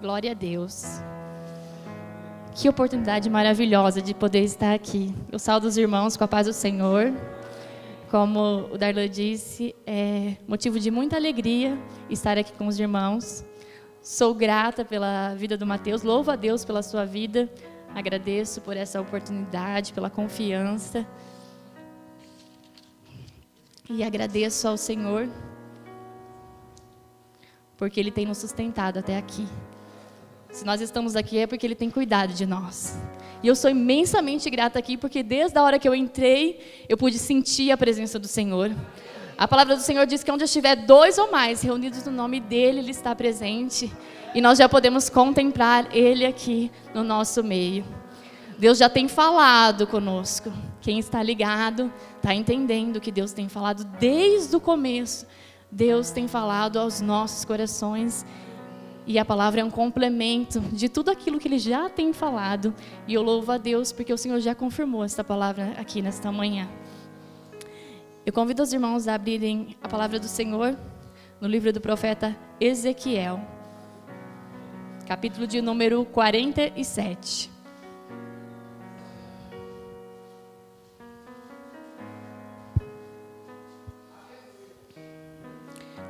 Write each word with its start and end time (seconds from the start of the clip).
Glória 0.00 0.30
a 0.30 0.34
Deus. 0.34 1.00
Que 2.54 2.68
oportunidade 2.68 3.28
maravilhosa 3.28 4.00
de 4.00 4.14
poder 4.14 4.44
estar 4.44 4.72
aqui. 4.72 5.12
Eu 5.30 5.40
saldo 5.40 5.66
os 5.66 5.76
irmãos 5.76 6.16
com 6.16 6.22
a 6.22 6.28
paz 6.28 6.46
do 6.46 6.52
Senhor. 6.52 7.12
Como 8.08 8.68
o 8.72 8.78
Darlan 8.78 9.08
disse, 9.08 9.74
é 9.84 10.36
motivo 10.46 10.78
de 10.78 10.88
muita 10.88 11.16
alegria 11.16 11.76
estar 12.08 12.38
aqui 12.38 12.52
com 12.52 12.68
os 12.68 12.78
irmãos. 12.78 13.44
Sou 14.00 14.32
grata 14.34 14.84
pela 14.84 15.34
vida 15.34 15.56
do 15.56 15.66
Mateus, 15.66 16.04
louvo 16.04 16.30
a 16.30 16.36
Deus 16.36 16.64
pela 16.64 16.80
sua 16.82 17.04
vida. 17.04 17.50
Agradeço 17.92 18.60
por 18.60 18.76
essa 18.76 19.00
oportunidade, 19.00 19.92
pela 19.92 20.08
confiança. 20.08 21.04
E 23.90 24.04
agradeço 24.04 24.68
ao 24.68 24.76
Senhor 24.76 25.28
porque 27.76 27.98
Ele 27.98 28.12
tem 28.12 28.26
nos 28.26 28.38
sustentado 28.38 28.98
até 28.98 29.16
aqui. 29.16 29.46
Se 30.50 30.64
nós 30.64 30.80
estamos 30.80 31.14
aqui 31.14 31.38
é 31.38 31.46
porque 31.46 31.66
Ele 31.66 31.74
tem 31.74 31.90
cuidado 31.90 32.32
de 32.32 32.46
nós. 32.46 32.98
E 33.42 33.46
eu 33.46 33.54
sou 33.54 33.70
imensamente 33.70 34.48
grata 34.48 34.78
aqui 34.78 34.96
porque 34.96 35.22
desde 35.22 35.58
a 35.58 35.62
hora 35.62 35.78
que 35.78 35.88
eu 35.88 35.94
entrei, 35.94 36.84
eu 36.88 36.96
pude 36.96 37.18
sentir 37.18 37.70
a 37.70 37.76
presença 37.76 38.18
do 38.18 38.26
Senhor. 38.26 38.70
A 39.36 39.46
palavra 39.46 39.76
do 39.76 39.82
Senhor 39.82 40.06
diz 40.06 40.24
que 40.24 40.32
onde 40.32 40.44
estiver 40.44 40.74
dois 40.74 41.18
ou 41.18 41.30
mais 41.30 41.62
reunidos 41.62 42.04
no 42.04 42.12
nome 42.12 42.40
dEle, 42.40 42.78
Ele 42.78 42.90
está 42.90 43.14
presente. 43.14 43.92
E 44.34 44.40
nós 44.40 44.58
já 44.58 44.68
podemos 44.68 45.08
contemplar 45.08 45.94
Ele 45.94 46.24
aqui 46.24 46.72
no 46.94 47.04
nosso 47.04 47.44
meio. 47.44 47.84
Deus 48.58 48.78
já 48.78 48.88
tem 48.88 49.06
falado 49.06 49.86
conosco. 49.86 50.52
Quem 50.80 50.98
está 50.98 51.22
ligado 51.22 51.92
está 52.16 52.34
entendendo 52.34 53.00
que 53.00 53.12
Deus 53.12 53.32
tem 53.32 53.48
falado 53.48 53.84
desde 54.00 54.56
o 54.56 54.60
começo. 54.60 55.26
Deus 55.70 56.10
tem 56.10 56.26
falado 56.26 56.78
aos 56.78 57.00
nossos 57.00 57.44
corações 57.44 58.24
e 59.08 59.18
a 59.18 59.24
palavra 59.24 59.62
é 59.62 59.64
um 59.64 59.70
complemento 59.70 60.60
de 60.60 60.86
tudo 60.86 61.10
aquilo 61.10 61.38
que 61.38 61.48
ele 61.48 61.58
já 61.58 61.88
tem 61.88 62.12
falado. 62.12 62.74
E 63.06 63.14
eu 63.14 63.22
louvo 63.22 63.50
a 63.50 63.56
Deus 63.56 63.90
porque 63.90 64.12
o 64.12 64.18
Senhor 64.18 64.38
já 64.38 64.54
confirmou 64.54 65.02
esta 65.02 65.24
palavra 65.24 65.72
aqui 65.78 66.02
nesta 66.02 66.30
manhã. 66.30 66.68
Eu 68.26 68.34
convido 68.34 68.62
os 68.62 68.70
irmãos 68.70 69.08
a 69.08 69.14
abrirem 69.14 69.74
a 69.82 69.88
palavra 69.88 70.20
do 70.20 70.28
Senhor 70.28 70.76
no 71.40 71.48
livro 71.48 71.72
do 71.72 71.80
profeta 71.80 72.36
Ezequiel, 72.60 73.40
capítulo 75.06 75.46
de 75.46 75.62
número 75.62 76.04
47. 76.04 77.57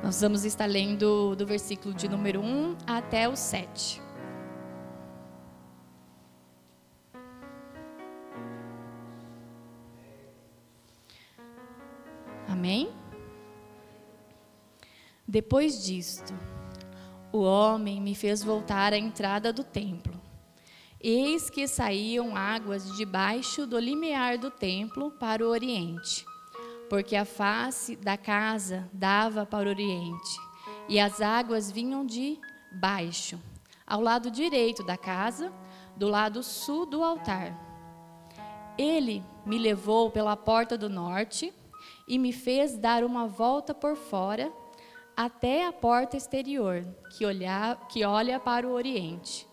Nós 0.09 0.21
vamos 0.21 0.43
estar 0.43 0.65
lendo 0.65 1.35
do 1.35 1.45
versículo 1.45 1.93
de 1.93 2.09
número 2.09 2.41
1 2.41 2.77
até 2.87 3.29
o 3.29 3.35
7. 3.35 4.01
Amém? 12.47 12.91
Depois 15.27 15.85
disto, 15.85 16.33
o 17.31 17.43
homem 17.43 18.01
me 18.01 18.15
fez 18.15 18.43
voltar 18.43 18.93
à 18.93 18.97
entrada 18.97 19.53
do 19.53 19.63
templo. 19.63 20.19
Eis 20.99 21.51
que 21.51 21.67
saíam 21.67 22.35
águas 22.35 22.97
debaixo 22.97 23.67
do 23.67 23.77
limiar 23.77 24.39
do 24.39 24.49
templo 24.49 25.11
para 25.11 25.45
o 25.45 25.49
oriente 25.49 26.25
porque 26.89 27.15
a 27.15 27.23
face 27.23 27.95
da 27.95 28.17
casa 28.17 28.89
dava 28.91 29.45
para 29.45 29.67
o 29.67 29.71
oriente, 29.71 30.39
e 30.87 30.99
as 30.99 31.21
águas 31.21 31.71
vinham 31.71 32.03
de 32.03 32.39
baixo, 32.71 33.39
ao 33.85 34.01
lado 34.01 34.31
direito 34.31 34.83
da 34.83 34.97
casa, 34.97 35.53
do 35.95 36.07
lado 36.07 36.41
sul 36.41 36.85
do 36.87 37.03
altar. 37.03 37.55
Ele 38.77 39.23
me 39.45 39.57
levou 39.59 40.09
pela 40.09 40.35
porta 40.35 40.77
do 40.77 40.89
norte 40.89 41.53
e 42.07 42.17
me 42.17 42.33
fez 42.33 42.77
dar 42.77 43.03
uma 43.03 43.27
volta 43.27 43.73
por 43.73 43.95
fora 43.95 44.51
até 45.15 45.67
a 45.67 45.73
porta 45.73 46.17
exterior, 46.17 46.85
que, 47.11 47.25
olha, 47.25 47.77
que 47.89 48.05
olha 48.05 48.39
para 48.39 48.67
o 48.67 48.71
oriente. 48.71 49.47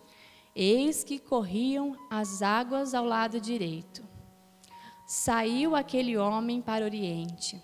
Eis 0.54 1.04
que 1.04 1.18
corriam 1.18 1.96
as 2.08 2.40
águas 2.40 2.94
ao 2.94 3.04
lado 3.04 3.40
direito 3.40 4.05
saiu 5.06 5.76
aquele 5.76 6.16
homem 6.16 6.60
para 6.60 6.82
o 6.82 6.86
oriente. 6.86 7.62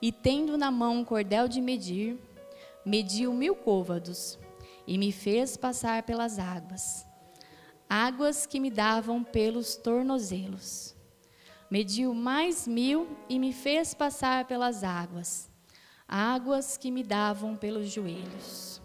E 0.00 0.10
tendo 0.10 0.56
na 0.56 0.70
mão 0.70 0.96
um 0.96 1.04
cordel 1.04 1.46
de 1.46 1.60
medir, 1.60 2.18
mediu 2.84 3.34
mil 3.34 3.54
côvados 3.54 4.38
e 4.86 4.96
me 4.96 5.12
fez 5.12 5.56
passar 5.56 6.04
pelas 6.04 6.38
águas, 6.38 7.06
águas 7.88 8.46
que 8.46 8.58
me 8.58 8.70
davam 8.70 9.22
pelos 9.22 9.76
tornozelos. 9.76 10.96
Mediu 11.70 12.14
mais 12.14 12.66
mil 12.66 13.06
e 13.28 13.38
me 13.38 13.52
fez 13.52 13.92
passar 13.92 14.46
pelas 14.46 14.82
águas, 14.82 15.50
águas 16.08 16.78
que 16.78 16.90
me 16.90 17.02
davam 17.02 17.54
pelos 17.54 17.90
joelhos. 17.90 18.80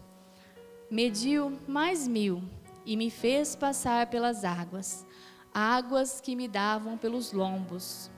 Mediu 0.92 1.58
mais 1.66 2.06
mil 2.06 2.44
e 2.86 2.98
me 2.98 3.10
fez 3.10 3.56
passar 3.56 4.08
pelas 4.08 4.44
águas, 4.44 5.06
águas 5.54 6.20
que 6.20 6.36
me 6.36 6.48
davam 6.48 6.98
pelos 6.98 7.32
lombos. 7.32 8.10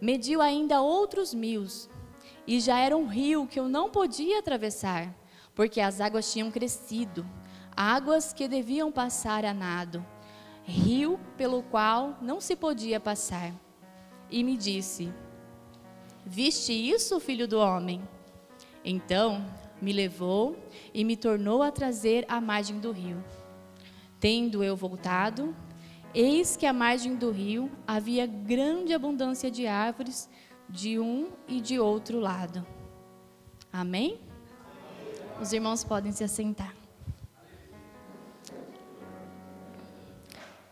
Mediu 0.00 0.42
ainda 0.42 0.80
outros 0.80 1.32
mil, 1.32 1.66
e 2.46 2.60
já 2.60 2.78
era 2.78 2.96
um 2.96 3.06
rio 3.06 3.46
que 3.46 3.58
eu 3.58 3.68
não 3.68 3.88
podia 3.88 4.38
atravessar, 4.38 5.14
porque 5.54 5.80
as 5.80 6.00
águas 6.00 6.30
tinham 6.30 6.50
crescido, 6.50 7.26
águas 7.76 8.32
que 8.32 8.48
deviam 8.48 8.90
passar 8.90 9.44
a 9.44 9.54
nado, 9.54 10.04
rio 10.64 11.18
pelo 11.36 11.62
qual 11.62 12.18
não 12.20 12.40
se 12.40 12.56
podia 12.56 13.00
passar. 13.00 13.52
E 14.30 14.42
me 14.42 14.56
disse: 14.56 15.12
Viste 16.24 16.72
isso, 16.72 17.20
filho 17.20 17.46
do 17.46 17.58
homem? 17.58 18.02
Então 18.84 19.44
me 19.80 19.92
levou 19.92 20.56
e 20.92 21.04
me 21.04 21.16
tornou 21.16 21.62
a 21.62 21.70
trazer 21.70 22.24
à 22.28 22.40
margem 22.40 22.78
do 22.80 22.90
rio. 22.90 23.22
Tendo 24.18 24.64
eu 24.64 24.74
voltado, 24.74 25.54
Eis 26.14 26.56
que 26.56 26.66
à 26.66 26.72
margem 26.72 27.14
do 27.14 27.30
rio 27.30 27.70
havia 27.86 28.26
grande 28.26 28.94
abundância 28.94 29.50
de 29.50 29.66
árvores 29.66 30.28
de 30.68 30.98
um 30.98 31.28
e 31.46 31.60
de 31.60 31.78
outro 31.78 32.18
lado. 32.18 32.66
Amém? 33.72 34.18
Os 35.40 35.52
irmãos 35.52 35.84
podem 35.84 36.12
se 36.12 36.24
assentar. 36.24 36.74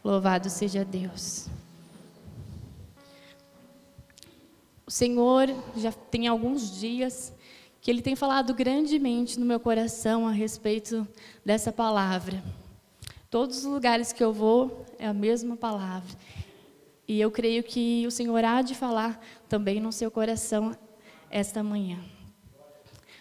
Louvado 0.02 0.50
seja 0.50 0.84
Deus. 0.84 1.48
O 4.86 4.90
Senhor 4.90 5.48
já 5.76 5.92
tem 5.92 6.26
alguns 6.26 6.78
dias 6.78 7.32
que 7.80 7.90
Ele 7.90 8.02
tem 8.02 8.16
falado 8.16 8.54
grandemente 8.54 9.38
no 9.38 9.46
meu 9.46 9.60
coração 9.60 10.26
a 10.26 10.30
respeito 10.30 11.06
dessa 11.44 11.72
palavra. 11.72 12.42
Todos 13.34 13.58
os 13.58 13.64
lugares 13.64 14.12
que 14.12 14.22
eu 14.22 14.32
vou 14.32 14.86
é 14.96 15.08
a 15.08 15.12
mesma 15.12 15.56
palavra. 15.56 16.16
E 17.08 17.20
eu 17.20 17.32
creio 17.32 17.64
que 17.64 18.06
o 18.06 18.10
Senhor 18.12 18.44
há 18.44 18.62
de 18.62 18.76
falar 18.76 19.20
também 19.48 19.80
no 19.80 19.90
seu 19.90 20.08
coração 20.08 20.70
esta 21.28 21.60
manhã. 21.60 21.98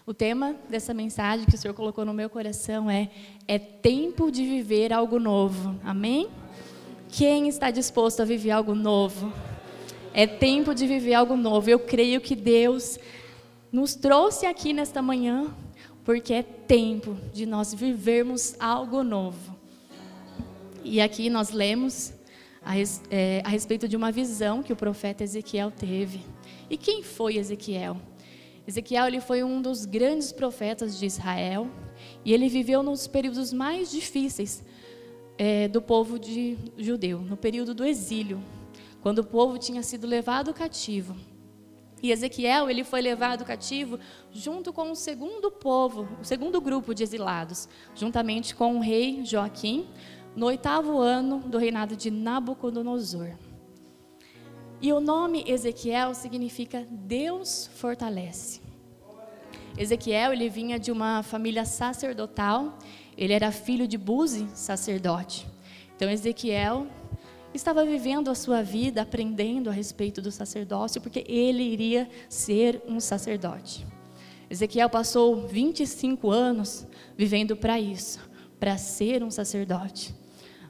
O 0.06 0.14
tema 0.14 0.56
dessa 0.70 0.94
mensagem 0.94 1.48
que 1.48 1.56
o 1.56 1.58
Senhor 1.58 1.74
colocou 1.74 2.06
no 2.06 2.14
meu 2.14 2.30
coração 2.30 2.92
é: 2.92 3.10
é 3.48 3.58
tempo 3.58 4.30
de 4.30 4.46
viver 4.46 4.94
algo 4.94 5.18
novo. 5.18 5.80
Amém? 5.84 6.30
Quem 7.10 7.48
está 7.48 7.72
disposto 7.72 8.22
a 8.22 8.26
viver 8.26 8.52
algo 8.52 8.76
novo? 8.76 9.34
É 10.14 10.28
tempo 10.28 10.76
de 10.76 10.86
viver 10.86 11.16
algo 11.16 11.36
novo. 11.36 11.72
Eu 11.72 11.80
creio 11.80 12.22
que 12.22 12.36
Deus 12.36 13.00
nos 13.72 13.96
trouxe 13.96 14.46
aqui 14.46 14.74
nesta 14.74 15.02
manhã 15.02 15.52
porque 16.06 16.36
é 16.36 16.44
tempo 16.44 17.18
de 17.34 17.48
nós 17.48 17.74
vivermos 17.74 18.56
algo 18.60 19.04
novo. 19.04 19.53
E 20.84 21.00
aqui 21.00 21.30
nós 21.30 21.52
lemos 21.52 22.14
a, 22.62 22.74
é, 23.10 23.42
a 23.46 23.50
respeito 23.50 23.88
de 23.88 23.96
uma 23.96 24.12
visão 24.12 24.62
que 24.62 24.74
o 24.74 24.76
profeta 24.76 25.24
Ezequiel 25.24 25.72
teve. 25.72 26.22
E 26.70 26.78
quem 26.78 27.02
foi 27.02 27.38
Ezequiel? 27.38 27.98
Ezequiel 28.68 29.08
ele 29.08 29.22
foi 29.22 29.44
um 29.44 29.62
dos 29.62 29.86
grandes 29.86 30.32
profetas 30.32 31.00
de 31.00 31.06
Israel 31.06 31.70
e 32.26 32.34
ele 32.34 32.50
viveu 32.50 32.84
nos 32.84 33.08
períodos 33.08 33.54
mais 33.54 33.92
difíceis 33.92 34.64
é, 35.38 35.68
do 35.68 35.82
povo 35.82 36.20
de 36.20 36.58
judeu, 36.78 37.20
no 37.20 37.38
período 37.38 37.74
do 37.74 37.86
exílio, 37.86 38.42
quando 39.02 39.20
o 39.20 39.24
povo 39.24 39.58
tinha 39.58 39.84
sido 39.84 40.06
levado 40.06 40.54
cativo. 40.54 41.16
E 42.02 42.12
Ezequiel 42.12 42.70
ele 42.70 42.84
foi 42.84 43.02
levado 43.02 43.46
cativo 43.46 43.98
junto 44.32 44.74
com 44.74 44.92
o 44.92 44.96
segundo 44.96 45.50
povo, 45.50 46.08
o 46.22 46.26
segundo 46.26 46.60
grupo 46.60 46.94
de 46.94 47.04
exilados, 47.04 47.70
juntamente 47.96 48.54
com 48.54 48.76
o 48.76 48.82
rei 48.82 49.24
Joaquim, 49.24 49.88
no 50.36 50.48
oitavo 50.48 51.00
ano 51.00 51.40
do 51.40 51.58
reinado 51.58 51.96
de 51.96 52.10
Nabucodonosor. 52.10 53.32
E 54.82 54.92
o 54.92 55.00
nome 55.00 55.44
Ezequiel 55.48 56.14
significa 56.14 56.86
Deus 56.90 57.70
fortalece. 57.76 58.62
Ezequiel, 59.78 60.34
ele 60.34 60.50
vinha 60.50 60.78
de 60.78 60.92
uma 60.92 61.24
família 61.24 61.66
sacerdotal, 61.66 62.78
ele 63.18 63.34
era 63.34 63.52
filho 63.52 63.88
de 63.88 63.98
Buzi, 63.98 64.48
sacerdote. 64.54 65.48
Então 65.96 66.10
Ezequiel 66.10 66.88
estava 67.54 67.86
vivendo 67.86 68.30
a 68.30 68.36
sua 68.36 68.62
vida, 68.62 69.02
aprendendo 69.02 69.70
a 69.70 69.74
respeito 69.74 70.22
do 70.22 70.32
sacerdócio, 70.32 71.02
porque 71.02 71.24
ele 71.28 71.64
iria 71.64 72.10
ser 72.28 72.82
um 72.88 73.00
sacerdote. 73.00 73.86
Ezequiel 74.50 74.90
passou 74.90 75.48
25 75.48 76.30
anos 76.30 76.86
vivendo 77.18 77.56
para 77.56 77.80
isso, 77.80 78.20
para 78.60 78.78
ser 78.78 79.24
um 79.24 79.32
sacerdote. 79.32 80.14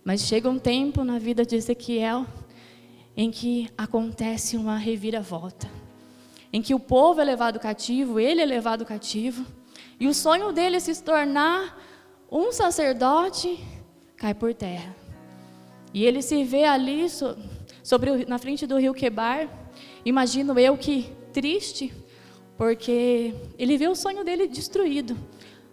Mas 0.03 0.21
chega 0.21 0.49
um 0.49 0.59
tempo 0.59 1.03
na 1.03 1.17
vida 1.17 1.45
de 1.45 1.55
Ezequiel 1.55 2.25
em 3.15 3.31
que 3.31 3.69
acontece 3.77 4.57
uma 4.57 4.77
reviravolta, 4.77 5.69
em 6.51 6.61
que 6.61 6.73
o 6.73 6.79
povo 6.79 7.21
é 7.21 7.23
levado 7.23 7.59
cativo, 7.59 8.19
ele 8.19 8.41
é 8.41 8.45
levado 8.45 8.85
cativo, 8.85 9.45
e 9.99 10.07
o 10.07 10.13
sonho 10.13 10.51
dele 10.51 10.77
é 10.77 10.79
se 10.79 11.01
tornar 11.03 11.79
um 12.29 12.51
sacerdote 12.51 13.59
cai 14.17 14.33
por 14.33 14.53
terra. 14.53 14.95
E 15.93 16.05
ele 16.05 16.21
se 16.21 16.43
vê 16.43 16.65
ali 16.65 17.05
sobre 17.83 18.09
o, 18.09 18.27
na 18.27 18.39
frente 18.39 18.65
do 18.65 18.77
rio 18.77 18.93
Quebar. 18.93 19.47
Imagino 20.03 20.57
eu 20.57 20.75
que 20.75 21.09
triste, 21.31 21.93
porque 22.57 23.33
ele 23.59 23.77
vê 23.77 23.87
o 23.87 23.95
sonho 23.95 24.23
dele 24.23 24.47
destruído, 24.47 25.15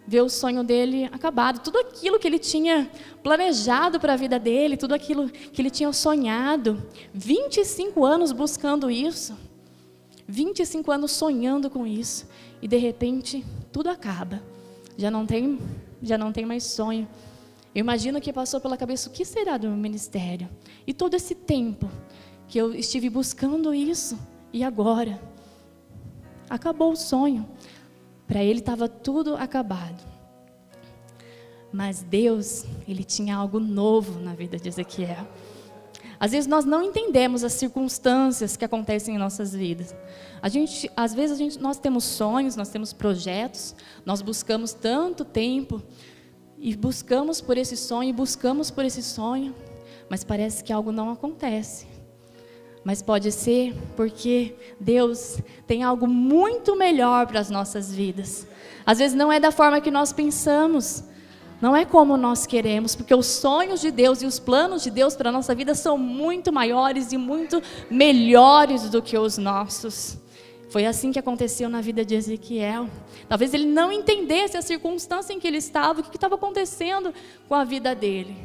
vê 0.07 0.19
o 0.19 0.29
sonho 0.29 0.63
dele 0.63 1.05
acabado, 1.05 1.59
tudo 1.59 1.79
aquilo 1.79 2.19
que 2.19 2.27
ele 2.27 2.39
tinha 2.39 2.89
planejado 3.23 3.99
para 3.99 4.13
a 4.13 4.17
vida 4.17 4.39
dele, 4.39 4.75
tudo 4.75 4.93
aquilo 4.93 5.29
que 5.29 5.61
ele 5.61 5.69
tinha 5.69 5.91
sonhado, 5.93 6.81
25 7.13 8.03
anos 8.03 8.31
buscando 8.31 8.89
isso, 8.89 9.37
25 10.27 10.91
anos 10.91 11.11
sonhando 11.11 11.69
com 11.69 11.85
isso, 11.85 12.27
e 12.61 12.67
de 12.67 12.77
repente 12.77 13.45
tudo 13.71 13.89
acaba. 13.89 14.41
Já 14.97 15.09
não 15.09 15.25
tem, 15.25 15.59
já 16.01 16.17
não 16.17 16.31
tem 16.31 16.45
mais 16.45 16.63
sonho. 16.63 17.07
Eu 17.73 17.79
imagino 17.79 18.19
que 18.19 18.33
passou 18.33 18.59
pela 18.59 18.75
cabeça 18.75 19.09
o 19.09 19.11
que 19.11 19.23
será 19.23 19.57
do 19.57 19.67
meu 19.67 19.77
ministério. 19.77 20.49
E 20.85 20.93
todo 20.93 21.15
esse 21.15 21.33
tempo 21.33 21.89
que 22.47 22.57
eu 22.57 22.73
estive 22.75 23.09
buscando 23.09 23.73
isso, 23.73 24.19
e 24.51 24.63
agora? 24.63 25.21
Acabou 26.49 26.91
o 26.91 26.97
sonho. 26.97 27.47
Para 28.31 28.41
ele 28.41 28.59
estava 28.59 28.87
tudo 28.87 29.35
acabado. 29.35 30.01
Mas 31.69 32.01
Deus, 32.01 32.63
ele 32.87 33.03
tinha 33.03 33.35
algo 33.35 33.59
novo 33.59 34.21
na 34.21 34.33
vida 34.33 34.57
de 34.57 34.69
Ezequiel. 34.69 35.27
Às 36.17 36.31
vezes 36.31 36.47
nós 36.47 36.63
não 36.63 36.81
entendemos 36.81 37.43
as 37.43 37.51
circunstâncias 37.51 38.55
que 38.55 38.63
acontecem 38.63 39.15
em 39.15 39.17
nossas 39.17 39.53
vidas. 39.53 39.93
A 40.41 40.47
gente, 40.47 40.89
às 40.95 41.13
vezes 41.13 41.35
a 41.35 41.37
gente, 41.37 41.59
nós 41.59 41.77
temos 41.77 42.05
sonhos, 42.05 42.55
nós 42.55 42.69
temos 42.69 42.93
projetos, 42.93 43.75
nós 44.05 44.21
buscamos 44.21 44.71
tanto 44.71 45.25
tempo 45.25 45.83
e 46.57 46.73
buscamos 46.73 47.41
por 47.41 47.57
esse 47.57 47.75
sonho, 47.75 48.13
buscamos 48.13 48.71
por 48.71 48.85
esse 48.85 49.03
sonho, 49.03 49.53
mas 50.09 50.23
parece 50.23 50.63
que 50.63 50.71
algo 50.71 50.93
não 50.93 51.09
acontece. 51.09 51.85
Mas 52.83 53.01
pode 53.01 53.31
ser 53.31 53.75
porque 53.95 54.55
Deus 54.79 55.37
tem 55.67 55.83
algo 55.83 56.07
muito 56.07 56.75
melhor 56.75 57.27
para 57.27 57.39
as 57.39 57.49
nossas 57.49 57.93
vidas. 57.93 58.47
Às 58.85 58.97
vezes 58.97 59.15
não 59.15 59.31
é 59.31 59.39
da 59.39 59.51
forma 59.51 59.79
que 59.79 59.91
nós 59.91 60.11
pensamos, 60.11 61.03
não 61.61 61.75
é 61.75 61.85
como 61.85 62.17
nós 62.17 62.47
queremos, 62.47 62.95
porque 62.95 63.13
os 63.13 63.27
sonhos 63.27 63.81
de 63.81 63.91
Deus 63.91 64.23
e 64.23 64.25
os 64.25 64.39
planos 64.39 64.81
de 64.81 64.89
Deus 64.89 65.15
para 65.15 65.29
a 65.29 65.31
nossa 65.31 65.53
vida 65.53 65.75
são 65.75 65.95
muito 65.95 66.51
maiores 66.51 67.11
e 67.11 67.17
muito 67.17 67.61
melhores 67.89 68.89
do 68.89 68.99
que 68.99 69.15
os 69.15 69.37
nossos. 69.37 70.17
Foi 70.71 70.85
assim 70.85 71.11
que 71.11 71.19
aconteceu 71.19 71.69
na 71.69 71.81
vida 71.81 72.03
de 72.03 72.15
Ezequiel. 72.15 72.89
Talvez 73.29 73.53
ele 73.53 73.65
não 73.65 73.91
entendesse 73.91 74.57
a 74.57 74.61
circunstância 74.61 75.33
em 75.33 75.39
que 75.39 75.45
ele 75.45 75.57
estava, 75.57 75.99
o 75.99 76.03
que 76.03 76.15
estava 76.15 76.35
acontecendo 76.35 77.13
com 77.47 77.53
a 77.53 77.63
vida 77.63 77.93
dele. 77.93 78.35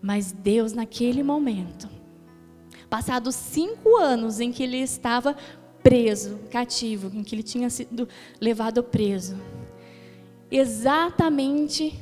Mas 0.00 0.30
Deus, 0.30 0.72
naquele 0.72 1.22
momento, 1.22 1.88
passados 2.88 3.34
cinco 3.34 3.96
anos 3.96 4.40
em 4.40 4.52
que 4.52 4.62
ele 4.62 4.78
estava 4.78 5.36
preso, 5.82 6.38
cativo, 6.50 7.10
em 7.14 7.22
que 7.22 7.34
ele 7.34 7.42
tinha 7.42 7.70
sido 7.70 8.08
levado 8.40 8.82
preso, 8.82 9.36
exatamente 10.50 11.98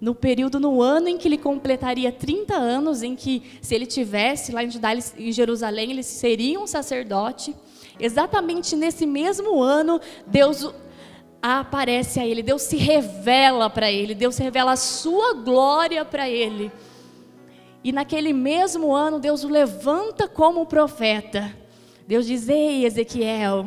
no 0.00 0.16
período, 0.16 0.58
no 0.58 0.82
ano 0.82 1.08
em 1.08 1.16
que 1.16 1.28
ele 1.28 1.38
completaria 1.38 2.10
30 2.10 2.56
anos, 2.56 3.04
em 3.04 3.14
que, 3.14 3.40
se 3.60 3.72
ele 3.72 3.86
tivesse 3.86 4.50
lá 4.50 4.64
em 4.64 5.30
Jerusalém, 5.30 5.92
ele 5.92 6.02
seria 6.02 6.58
um 6.58 6.66
sacerdote. 6.66 7.54
Exatamente 8.00 8.74
nesse 8.74 9.06
mesmo 9.06 9.62
ano, 9.62 10.00
Deus 10.26 10.74
aparece 11.40 12.18
a 12.18 12.26
ele, 12.26 12.42
Deus 12.42 12.62
se 12.62 12.76
revela 12.76 13.70
para 13.70 13.92
ele, 13.92 14.12
Deus 14.12 14.36
revela 14.38 14.72
a 14.72 14.76
sua 14.76 15.34
glória 15.34 16.04
para 16.04 16.28
ele. 16.28 16.72
E 17.84 17.92
naquele 17.92 18.32
mesmo 18.32 18.94
ano, 18.94 19.18
Deus 19.18 19.44
o 19.44 19.48
levanta 19.48 20.28
como 20.28 20.66
profeta. 20.66 21.52
Deus 22.06 22.26
diz: 22.26 22.48
Ei, 22.48 22.84
Ezequiel, 22.84 23.66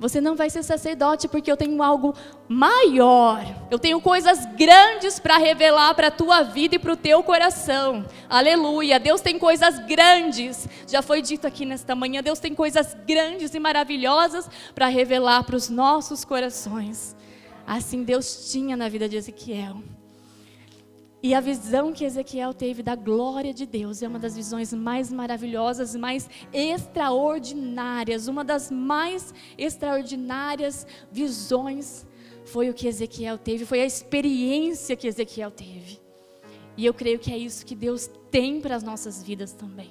você 0.00 0.18
não 0.18 0.34
vai 0.34 0.48
ser 0.48 0.62
sacerdote 0.62 1.28
porque 1.28 1.52
eu 1.52 1.58
tenho 1.58 1.82
algo 1.82 2.14
maior. 2.48 3.44
Eu 3.70 3.78
tenho 3.78 4.00
coisas 4.00 4.46
grandes 4.56 5.20
para 5.20 5.36
revelar 5.36 5.94
para 5.94 6.06
a 6.06 6.10
tua 6.10 6.42
vida 6.42 6.76
e 6.76 6.78
para 6.78 6.94
o 6.94 6.96
teu 6.96 7.22
coração. 7.22 8.06
Aleluia. 8.26 8.98
Deus 8.98 9.20
tem 9.20 9.38
coisas 9.38 9.78
grandes. 9.80 10.66
Já 10.88 11.02
foi 11.02 11.20
dito 11.20 11.46
aqui 11.46 11.66
nesta 11.66 11.94
manhã, 11.94 12.22
Deus 12.22 12.38
tem 12.38 12.54
coisas 12.54 12.96
grandes 13.06 13.52
e 13.52 13.60
maravilhosas 13.60 14.48
para 14.74 14.86
revelar 14.86 15.44
para 15.44 15.56
os 15.56 15.68
nossos 15.68 16.24
corações. 16.24 17.14
Assim 17.66 18.02
Deus 18.02 18.50
tinha 18.50 18.78
na 18.78 18.88
vida 18.88 19.06
de 19.06 19.16
Ezequiel. 19.16 19.82
E 21.22 21.34
a 21.34 21.40
visão 21.40 21.92
que 21.92 22.04
Ezequiel 22.04 22.54
teve 22.54 22.82
da 22.82 22.94
glória 22.94 23.52
de 23.52 23.66
Deus 23.66 24.02
é 24.02 24.08
uma 24.08 24.18
das 24.18 24.36
visões 24.36 24.72
mais 24.72 25.12
maravilhosas, 25.12 25.94
mais 25.94 26.30
extraordinárias. 26.50 28.26
Uma 28.26 28.42
das 28.42 28.70
mais 28.70 29.34
extraordinárias 29.58 30.86
visões 31.12 32.06
foi 32.46 32.70
o 32.70 32.74
que 32.74 32.88
Ezequiel 32.88 33.36
teve, 33.36 33.66
foi 33.66 33.82
a 33.82 33.86
experiência 33.86 34.96
que 34.96 35.06
Ezequiel 35.06 35.50
teve. 35.50 36.00
E 36.74 36.86
eu 36.86 36.94
creio 36.94 37.18
que 37.18 37.30
é 37.30 37.36
isso 37.36 37.66
que 37.66 37.74
Deus 37.74 38.10
tem 38.30 38.58
para 38.58 38.74
as 38.74 38.82
nossas 38.82 39.22
vidas 39.22 39.52
também. 39.52 39.90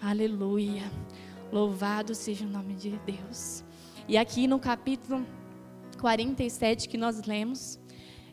Aleluia. 0.00 0.90
Louvado 1.52 2.14
seja 2.14 2.46
o 2.46 2.48
nome 2.48 2.74
de 2.74 2.98
Deus. 3.04 3.62
E 4.08 4.16
aqui 4.16 4.46
no 4.46 4.58
capítulo 4.58 5.24
47 6.00 6.88
que 6.88 6.96
nós 6.96 7.24
lemos, 7.24 7.78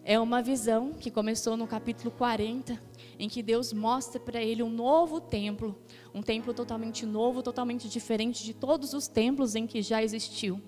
é 0.06 0.20
uma 0.20 0.42
visão 0.42 0.94
que 0.94 1.10
começou 1.10 1.56
no 1.56 1.66
capítulo 1.66 2.12
40, 2.12 2.78
em 3.18 3.30
que 3.30 3.42
Deus 3.42 3.72
mostra 3.72 4.20
para 4.20 4.42
ele 4.42 4.62
um 4.62 4.70
novo 4.70 5.22
templo, 5.22 5.78
um 6.14 6.22
templo 6.22 6.54
totalmente 6.54 7.06
novo, 7.06 7.42
totalmente 7.42 7.88
diferente 7.88 8.44
de 8.44 8.54
todos 8.54 8.94
os 8.94 9.08
templos 9.08 9.56
em 9.56 9.66
que 9.66 9.82
já 9.82 10.04
existiu. 10.04 10.62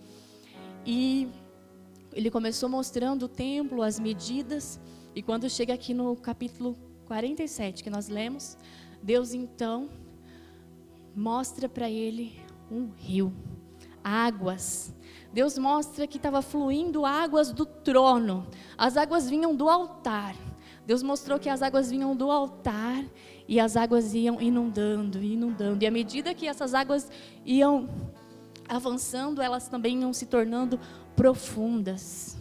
E 0.86 1.28
ele 2.14 2.32
começou 2.32 2.70
mostrando 2.70 3.24
o 3.24 3.28
templo, 3.28 3.82
as 3.82 4.00
medidas, 4.00 4.80
e 5.14 5.22
quando 5.22 5.50
chega 5.50 5.74
aqui 5.74 5.94
no 5.94 6.16
capítulo 6.16 6.78
47 7.06 7.84
que 7.84 7.90
nós 7.90 8.08
lemos, 8.08 8.58
Deus 9.04 9.34
então 9.34 9.90
mostra 11.14 11.68
para 11.68 11.90
ele 11.90 12.40
um 12.72 12.90
rio, 12.96 13.34
águas 14.02 14.94
Deus 15.36 15.58
mostra 15.58 16.08
que 16.08 16.16
estava 16.16 16.42
fluindo 16.42 17.06
águas 17.06 17.52
do 17.52 17.66
trono. 17.66 18.48
As 18.78 18.96
águas 18.96 19.30
vinham 19.30 19.54
do 19.54 19.68
altar. 19.68 20.34
Deus 20.88 21.04
mostrou 21.04 21.38
que 21.38 21.50
as 21.50 21.62
águas 21.62 21.92
vinham 21.92 22.16
do 22.16 22.32
altar 22.32 23.04
e 23.46 23.60
as 23.60 23.76
águas 23.76 24.14
iam 24.14 24.42
inundando, 24.42 25.22
inundando. 25.22 25.84
E 25.84 25.88
à 25.88 25.92
medida 25.92 26.34
que 26.34 26.48
essas 26.48 26.74
águas 26.74 27.12
iam 27.46 27.90
avançando, 28.66 29.42
elas 29.42 29.68
também 29.68 30.00
iam 30.00 30.14
se 30.14 30.26
tornando 30.26 30.80
profundas. 31.18 32.38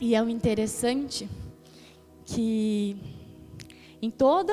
E 0.00 0.16
é 0.16 0.20
o 0.20 0.28
interessante 0.28 1.28
que 2.24 2.96
em 4.02 4.10
toda 4.10 4.52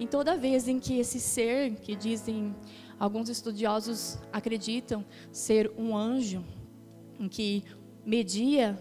em 0.00 0.08
toda 0.08 0.36
vez 0.36 0.66
em 0.66 0.80
que 0.80 0.98
esse 0.98 1.20
ser 1.20 1.76
que 1.76 1.94
dizem 1.94 2.52
Alguns 2.98 3.28
estudiosos 3.28 4.18
acreditam 4.32 5.04
ser 5.30 5.70
um 5.76 5.96
anjo 5.96 6.44
que 7.30 7.64
media 8.04 8.78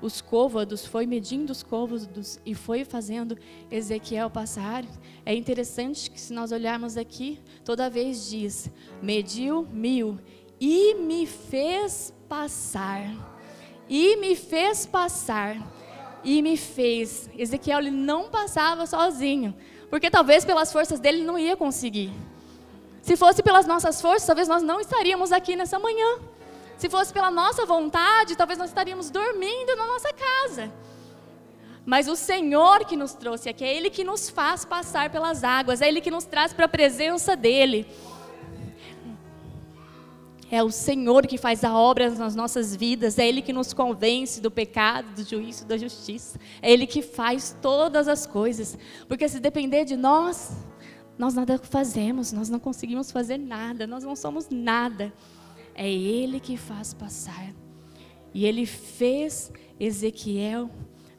os 0.00 0.20
côvados, 0.20 0.84
foi 0.84 1.06
medindo 1.06 1.50
os 1.52 1.62
côvados 1.62 2.38
e 2.44 2.54
foi 2.54 2.84
fazendo 2.84 3.36
Ezequiel 3.70 4.28
passar. 4.28 4.84
É 5.24 5.34
interessante 5.34 6.10
que 6.10 6.20
se 6.20 6.32
nós 6.32 6.52
olharmos 6.52 6.96
aqui, 6.96 7.40
toda 7.64 7.88
vez 7.88 8.28
diz: 8.28 8.70
mediu 9.02 9.66
mil 9.70 10.18
e 10.60 10.94
me 10.94 11.26
fez 11.26 12.12
passar. 12.28 13.34
E 13.88 14.16
me 14.16 14.34
fez 14.34 14.84
passar. 14.84 15.56
E 16.24 16.42
me 16.42 16.56
fez. 16.56 17.30
Ezequiel 17.36 17.78
ele 17.78 17.90
não 17.90 18.30
passava 18.30 18.84
sozinho, 18.86 19.54
porque 19.88 20.10
talvez 20.10 20.44
pelas 20.44 20.72
forças 20.72 20.98
dele 20.98 21.22
não 21.22 21.38
ia 21.38 21.56
conseguir. 21.56 22.12
Se 23.06 23.16
fosse 23.16 23.40
pelas 23.40 23.66
nossas 23.66 24.00
forças, 24.00 24.26
talvez 24.26 24.48
nós 24.48 24.64
não 24.64 24.80
estaríamos 24.80 25.30
aqui 25.30 25.54
nessa 25.54 25.78
manhã. 25.78 26.18
Se 26.76 26.88
fosse 26.90 27.12
pela 27.12 27.30
nossa 27.30 27.64
vontade, 27.64 28.34
talvez 28.34 28.58
nós 28.58 28.68
estaríamos 28.68 29.10
dormindo 29.10 29.76
na 29.76 29.86
nossa 29.86 30.12
casa. 30.12 30.72
Mas 31.84 32.08
o 32.08 32.16
Senhor 32.16 32.84
que 32.84 32.96
nos 32.96 33.14
trouxe 33.14 33.48
aqui, 33.48 33.64
é 33.64 33.76
Ele 33.76 33.90
que 33.90 34.02
nos 34.02 34.28
faz 34.28 34.64
passar 34.64 35.08
pelas 35.08 35.44
águas, 35.44 35.80
é 35.80 35.86
Ele 35.86 36.00
que 36.00 36.10
nos 36.10 36.24
traz 36.24 36.52
para 36.52 36.64
a 36.64 36.68
presença 36.68 37.36
dEle. 37.36 37.86
É 40.50 40.60
o 40.64 40.70
Senhor 40.72 41.28
que 41.28 41.38
faz 41.38 41.62
a 41.62 41.72
obra 41.78 42.10
nas 42.10 42.34
nossas 42.34 42.74
vidas, 42.74 43.20
é 43.20 43.28
Ele 43.28 43.40
que 43.40 43.52
nos 43.52 43.72
convence 43.72 44.40
do 44.40 44.50
pecado, 44.50 45.14
do 45.14 45.22
juízo, 45.22 45.64
da 45.64 45.78
justiça. 45.78 46.40
É 46.60 46.72
Ele 46.72 46.88
que 46.88 47.02
faz 47.02 47.56
todas 47.62 48.08
as 48.08 48.26
coisas. 48.26 48.76
Porque 49.06 49.28
se 49.28 49.38
depender 49.38 49.84
de 49.84 49.96
nós, 49.96 50.50
nós 51.18 51.34
nada 51.34 51.58
fazemos, 51.58 52.32
nós 52.32 52.48
não 52.48 52.58
conseguimos 52.58 53.10
fazer 53.10 53.38
nada, 53.38 53.86
nós 53.86 54.04
não 54.04 54.14
somos 54.14 54.48
nada. 54.50 55.12
É 55.74 55.90
Ele 55.90 56.40
que 56.40 56.56
faz 56.56 56.92
passar. 56.92 57.54
E 58.34 58.44
Ele 58.44 58.66
fez 58.66 59.50
Ezequiel 59.80 60.70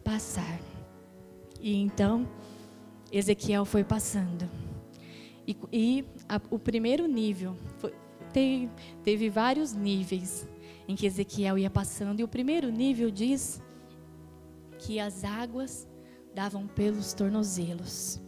passar. 0.03 0.59
E 1.59 1.75
então, 1.75 2.27
Ezequiel 3.11 3.65
foi 3.65 3.83
passando. 3.83 4.49
E, 5.47 5.57
e 5.71 6.05
a, 6.27 6.39
o 6.51 6.59
primeiro 6.59 7.07
nível, 7.07 7.55
foi, 7.77 7.93
teve, 8.31 8.69
teve 9.03 9.29
vários 9.29 9.73
níveis 9.73 10.47
em 10.87 10.95
que 10.95 11.05
Ezequiel 11.05 11.57
ia 11.57 11.69
passando. 11.69 12.19
E 12.19 12.23
o 12.23 12.27
primeiro 12.27 12.69
nível 12.69 13.09
diz 13.09 13.61
que 14.77 14.99
as 14.99 15.23
águas 15.23 15.87
davam 16.35 16.67
pelos 16.67 17.13
tornozelos. 17.13 18.21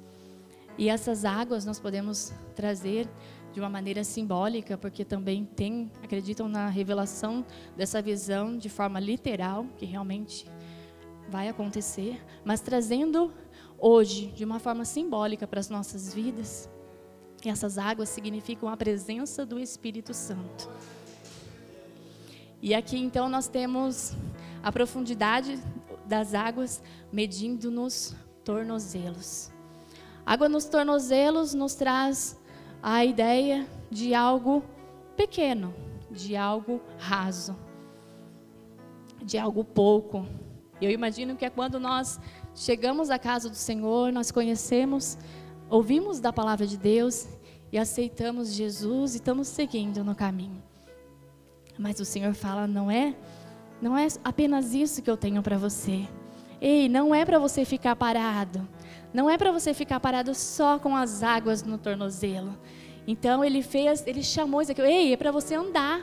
E 0.79 0.87
essas 0.87 1.25
águas 1.25 1.65
nós 1.65 1.77
podemos 1.77 2.31
trazer 2.55 3.05
de 3.51 3.59
uma 3.59 3.67
maneira 3.67 4.01
simbólica, 4.01 4.77
porque 4.77 5.03
também 5.03 5.43
tem, 5.43 5.91
acreditam 6.01 6.47
na 6.47 6.69
revelação 6.69 7.45
dessa 7.75 8.01
visão 8.01 8.57
de 8.57 8.69
forma 8.69 8.97
literal, 8.97 9.65
que 9.77 9.85
realmente 9.85 10.49
vai 11.27 11.49
acontecer, 11.49 12.23
mas 12.45 12.61
trazendo 12.61 13.33
hoje 13.77 14.27
de 14.27 14.45
uma 14.45 14.57
forma 14.57 14.85
simbólica 14.85 15.45
para 15.45 15.59
as 15.59 15.69
nossas 15.69 16.13
vidas. 16.13 16.69
Essas 17.43 17.77
águas 17.77 18.07
significam 18.07 18.69
a 18.69 18.77
presença 18.77 19.45
do 19.45 19.59
Espírito 19.59 20.13
Santo. 20.13 20.69
E 22.61 22.73
aqui 22.73 22.97
então 22.97 23.27
nós 23.27 23.49
temos 23.49 24.13
a 24.63 24.71
profundidade 24.71 25.61
das 26.05 26.33
águas 26.33 26.81
medindo 27.11 27.69
nos 27.69 28.15
tornozelos. 28.45 29.58
Água 30.29 30.47
nos 30.47 30.65
tornozelos 30.65 31.55
nos 31.55 31.73
traz 31.73 32.39
a 32.83 33.03
ideia 33.03 33.67
de 33.89 34.13
algo 34.13 34.63
pequeno, 35.17 35.73
de 36.11 36.35
algo 36.35 36.79
raso, 36.99 37.55
de 39.23 39.39
algo 39.39 39.63
pouco. 39.63 40.27
Eu 40.79 40.91
imagino 40.91 41.35
que 41.35 41.45
é 41.45 41.49
quando 41.49 41.79
nós 41.79 42.19
chegamos 42.53 43.09
à 43.09 43.17
casa 43.17 43.49
do 43.49 43.55
Senhor, 43.55 44.11
nós 44.11 44.29
conhecemos, 44.29 45.17
ouvimos 45.67 46.19
da 46.19 46.31
palavra 46.31 46.67
de 46.67 46.77
Deus 46.77 47.27
e 47.71 47.79
aceitamos 47.79 48.53
Jesus 48.53 49.15
e 49.15 49.17
estamos 49.17 49.47
seguindo 49.47 50.03
no 50.03 50.13
caminho. 50.13 50.61
Mas 51.75 51.99
o 51.99 52.05
Senhor 52.05 52.35
fala, 52.35 52.67
não 52.67 52.91
é, 52.91 53.15
não 53.81 53.97
é 53.97 54.05
apenas 54.23 54.75
isso 54.75 55.01
que 55.01 55.09
eu 55.09 55.17
tenho 55.17 55.41
para 55.41 55.57
você. 55.57 56.07
Ei, 56.61 56.87
não 56.87 57.15
é 57.15 57.25
para 57.25 57.39
você 57.39 57.65
ficar 57.65 57.95
parado. 57.95 58.67
Não 59.13 59.29
é 59.29 59.37
para 59.37 59.51
você 59.51 59.73
ficar 59.73 59.99
parado 59.99 60.35
só 60.35 60.77
com 60.77 60.95
as 60.95 61.23
águas 61.23 61.63
no 61.63 61.77
tornozelo. 61.77 62.57
Então 63.07 63.43
ele 63.43 63.63
fez, 63.63 64.05
ele 64.05 64.23
chamou 64.23 64.59
aqui, 64.59 64.81
ei, 64.81 65.13
é 65.13 65.17
para 65.17 65.31
você 65.31 65.55
andar. 65.55 66.01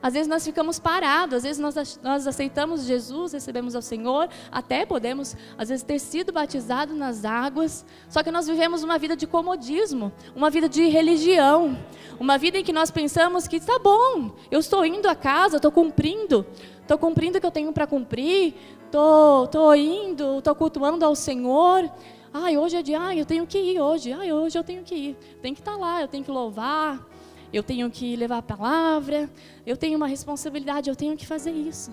Às 0.00 0.14
vezes 0.14 0.28
nós 0.28 0.44
ficamos 0.44 0.78
parados, 0.78 1.38
às 1.38 1.42
vezes 1.42 1.58
nós, 1.58 2.00
nós 2.02 2.26
aceitamos 2.26 2.84
Jesus, 2.84 3.32
recebemos 3.32 3.74
ao 3.74 3.82
Senhor, 3.82 4.28
até 4.50 4.86
podemos, 4.86 5.36
às 5.56 5.68
vezes, 5.68 5.82
ter 5.82 5.98
sido 5.98 6.32
batizados 6.32 6.96
nas 6.96 7.24
águas, 7.24 7.84
só 8.08 8.22
que 8.22 8.30
nós 8.30 8.46
vivemos 8.46 8.84
uma 8.84 8.96
vida 8.96 9.16
de 9.16 9.26
comodismo, 9.26 10.12
uma 10.36 10.50
vida 10.50 10.68
de 10.68 10.88
religião, 10.88 11.76
uma 12.18 12.38
vida 12.38 12.58
em 12.58 12.64
que 12.64 12.72
nós 12.72 12.90
pensamos 12.90 13.48
que 13.48 13.56
está 13.56 13.78
bom, 13.78 14.30
eu 14.50 14.60
estou 14.60 14.86
indo 14.86 15.08
a 15.08 15.16
casa, 15.16 15.56
estou 15.56 15.72
cumprindo, 15.72 16.46
estou 16.80 16.96
cumprindo 16.96 17.38
o 17.38 17.40
que 17.40 17.46
eu 17.46 17.50
tenho 17.50 17.72
para 17.72 17.86
cumprir, 17.86 18.54
estou, 18.84 19.48
tô 19.48 19.74
indo, 19.74 20.38
estou 20.38 20.54
cultuando 20.54 21.04
ao 21.04 21.14
Senhor. 21.16 21.90
Ai, 22.32 22.56
hoje 22.56 22.76
é 22.76 22.82
dia, 22.82 23.00
ai, 23.00 23.20
eu 23.20 23.26
tenho 23.26 23.46
que 23.46 23.58
ir 23.58 23.80
hoje, 23.80 24.12
ai, 24.12 24.32
hoje 24.32 24.56
eu 24.56 24.62
tenho 24.62 24.84
que 24.84 24.94
ir, 24.94 25.16
tem 25.42 25.54
que 25.54 25.60
estar 25.60 25.72
tá 25.72 25.78
lá, 25.78 26.02
eu 26.02 26.08
tenho 26.08 26.22
que 26.22 26.30
louvar 26.30 27.04
eu 27.52 27.62
tenho 27.62 27.90
que 27.90 28.14
levar 28.16 28.38
a 28.38 28.42
palavra, 28.42 29.30
eu 29.66 29.76
tenho 29.76 29.96
uma 29.96 30.06
responsabilidade, 30.06 30.90
eu 30.90 30.96
tenho 30.96 31.16
que 31.16 31.26
fazer 31.26 31.52
isso. 31.52 31.90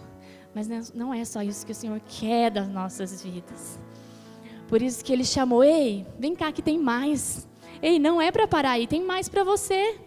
Mas 0.53 0.93
não 0.93 1.13
é 1.13 1.24
só 1.25 1.41
isso 1.41 1.65
que 1.65 1.71
o 1.71 1.75
Senhor 1.75 2.00
quer 2.07 2.51
das 2.51 2.67
nossas 2.67 3.21
vidas. 3.24 3.79
Por 4.67 4.81
isso 4.81 5.03
que 5.03 5.12
Ele 5.12 5.24
chamou, 5.24 5.63
ei, 5.63 6.05
vem 6.17 6.35
cá 6.35 6.51
que 6.51 6.62
tem 6.62 6.77
mais. 6.77 7.47
Ei, 7.81 8.00
não 8.00 8.21
é 8.21 8.31
para 8.31 8.47
parar 8.47 8.71
aí, 8.71 8.88
tem 8.88 9.03
mais 9.03 9.29
para 9.29 9.43
você. 9.43 10.00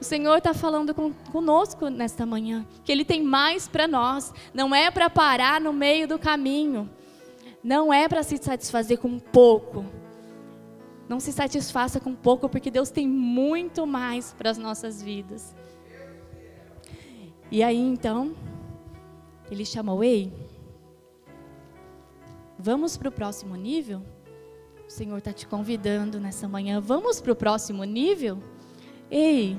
O 0.00 0.04
Senhor 0.04 0.36
está 0.36 0.52
falando 0.52 0.94
com, 0.94 1.12
conosco 1.32 1.88
nesta 1.88 2.26
manhã, 2.26 2.66
que 2.84 2.92
Ele 2.92 3.04
tem 3.04 3.22
mais 3.22 3.66
para 3.66 3.88
nós. 3.88 4.32
Não 4.52 4.74
é 4.74 4.90
para 4.90 5.08
parar 5.08 5.60
no 5.60 5.72
meio 5.72 6.06
do 6.06 6.18
caminho. 6.18 6.88
Não 7.62 7.92
é 7.92 8.06
para 8.08 8.22
se 8.22 8.36
satisfazer 8.36 8.98
com 8.98 9.18
pouco 9.18 9.84
não 11.08 11.20
se 11.20 11.32
satisfaça 11.32 12.00
com 12.00 12.14
pouco, 12.14 12.48
porque 12.48 12.70
Deus 12.70 12.90
tem 12.90 13.06
muito 13.06 13.86
mais 13.86 14.32
para 14.32 14.50
as 14.50 14.58
nossas 14.58 15.02
vidas. 15.02 15.54
E 17.50 17.62
aí 17.62 17.78
então, 17.78 18.34
ele 19.50 19.64
chamou: 19.64 20.02
Ei, 20.02 20.32
vamos 22.58 22.96
para 22.96 23.08
o 23.08 23.12
próximo 23.12 23.54
nível? 23.54 24.02
O 24.86 24.90
Senhor 24.90 25.18
está 25.18 25.32
te 25.32 25.46
convidando 25.46 26.18
nessa 26.18 26.48
manhã. 26.48 26.80
Vamos 26.80 27.20
para 27.20 27.32
o 27.32 27.36
próximo 27.36 27.84
nível? 27.84 28.38
Ei, 29.10 29.58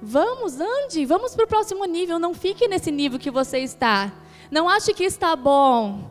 vamos, 0.00 0.58
ande, 0.60 1.04
vamos 1.04 1.34
para 1.34 1.44
o 1.44 1.48
próximo 1.48 1.84
nível. 1.84 2.18
Não 2.18 2.32
fique 2.32 2.66
nesse 2.66 2.90
nível 2.90 3.18
que 3.18 3.30
você 3.30 3.58
está. 3.58 4.12
Não 4.50 4.68
ache 4.68 4.94
que 4.94 5.04
está 5.04 5.36
bom. 5.36 6.10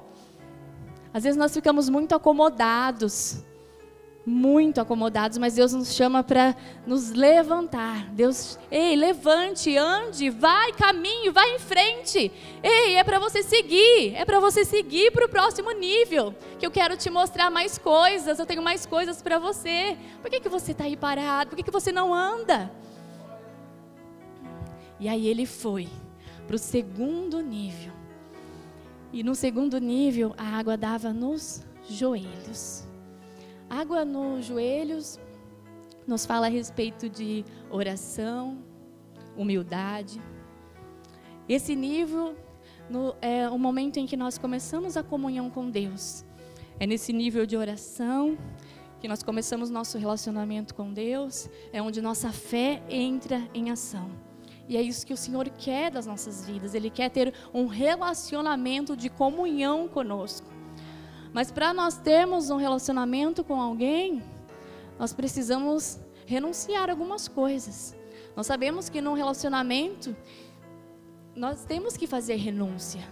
Às 1.13 1.23
vezes 1.23 1.37
nós 1.37 1.53
ficamos 1.53 1.89
muito 1.89 2.13
acomodados 2.13 3.43
muito 4.27 4.81
acomodados, 4.81 5.37
mas 5.37 5.55
Deus 5.55 5.71
nos 5.71 5.93
chama 5.93 6.21
para 6.21 6.53
nos 6.85 7.11
levantar. 7.11 8.09
Deus, 8.11 8.59
ei, 8.69 8.93
levante, 8.93 9.77
ande, 9.77 10.29
vai, 10.29 10.73
caminho, 10.73 11.31
vai 11.31 11.55
em 11.55 11.59
frente. 11.59 12.29
Ei, 12.61 12.97
é 12.97 13.03
para 13.05 13.19
você 13.19 13.41
seguir, 13.41 14.13
é 14.15 14.25
para 14.25 14.41
você 14.41 14.65
seguir 14.65 15.11
para 15.11 15.25
o 15.25 15.29
próximo 15.29 15.71
nível. 15.71 16.35
Que 16.59 16.65
eu 16.65 16.71
quero 16.71 16.97
te 16.97 17.09
mostrar 17.09 17.49
mais 17.49 17.77
coisas, 17.77 18.37
eu 18.37 18.45
tenho 18.45 18.61
mais 18.61 18.85
coisas 18.85 19.21
para 19.21 19.39
você. 19.39 19.97
Por 20.21 20.29
que, 20.29 20.41
que 20.41 20.49
você 20.49 20.73
está 20.73 20.83
aí 20.83 20.97
parado? 20.97 21.51
Por 21.51 21.55
que, 21.55 21.63
que 21.63 21.71
você 21.71 21.93
não 21.93 22.13
anda? 22.13 22.69
E 24.99 25.07
aí 25.07 25.25
ele 25.25 25.45
foi 25.45 25.87
para 26.45 26.57
o 26.57 26.59
segundo 26.59 27.39
nível. 27.39 27.93
E 29.13 29.23
no 29.23 29.33
segundo 29.33 29.79
nível, 29.79 30.33
a 30.37 30.57
água 30.57 30.75
dava 30.75 31.13
nos 31.13 31.63
joelhos. 31.89 32.86
Água 33.69 34.05
nos 34.05 34.45
joelhos 34.45 35.19
nos 36.07 36.25
fala 36.25 36.47
a 36.47 36.49
respeito 36.49 37.09
de 37.09 37.43
oração, 37.69 38.63
humildade. 39.35 40.21
Esse 41.49 41.75
nível 41.75 42.35
no, 42.89 43.13
é 43.21 43.49
o 43.49 43.59
momento 43.59 43.97
em 43.97 44.05
que 44.05 44.15
nós 44.15 44.37
começamos 44.37 44.95
a 44.95 45.03
comunhão 45.03 45.49
com 45.49 45.69
Deus. 45.69 46.25
É 46.79 46.87
nesse 46.87 47.11
nível 47.11 47.45
de 47.45 47.57
oração 47.57 48.37
que 49.01 49.07
nós 49.07 49.21
começamos 49.21 49.69
nosso 49.69 49.97
relacionamento 49.97 50.73
com 50.73 50.91
Deus, 50.91 51.49
é 51.71 51.81
onde 51.81 52.01
nossa 52.01 52.31
fé 52.31 52.81
entra 52.89 53.47
em 53.53 53.69
ação. 53.69 54.09
E 54.67 54.75
é 54.75 54.81
isso 54.81 55.05
que 55.05 55.13
o 55.13 55.17
Senhor 55.17 55.49
quer 55.49 55.91
das 55.91 56.05
nossas 56.05 56.45
vidas. 56.45 56.73
Ele 56.73 56.89
quer 56.89 57.09
ter 57.09 57.33
um 57.53 57.67
relacionamento 57.67 58.97
de 58.97 59.09
comunhão 59.09 59.87
conosco. 59.87 60.56
Mas 61.37 61.51
para 61.51 61.71
nós 61.71 61.99
termos 61.99 62.49
um 62.49 62.57
relacionamento 62.57 63.43
com 63.43 63.61
alguém, 63.61 64.23
nós 64.97 65.13
precisamos 65.13 65.99
renunciar 66.25 66.89
algumas 66.89 67.27
coisas. 67.27 67.95
Nós 68.35 68.47
sabemos 68.47 68.89
que 68.89 69.01
num 69.01 69.13
relacionamento 69.13 70.15
nós 71.35 71.63
temos 71.63 71.95
que 71.95 72.07
fazer 72.07 72.37
renúncia. 72.37 73.07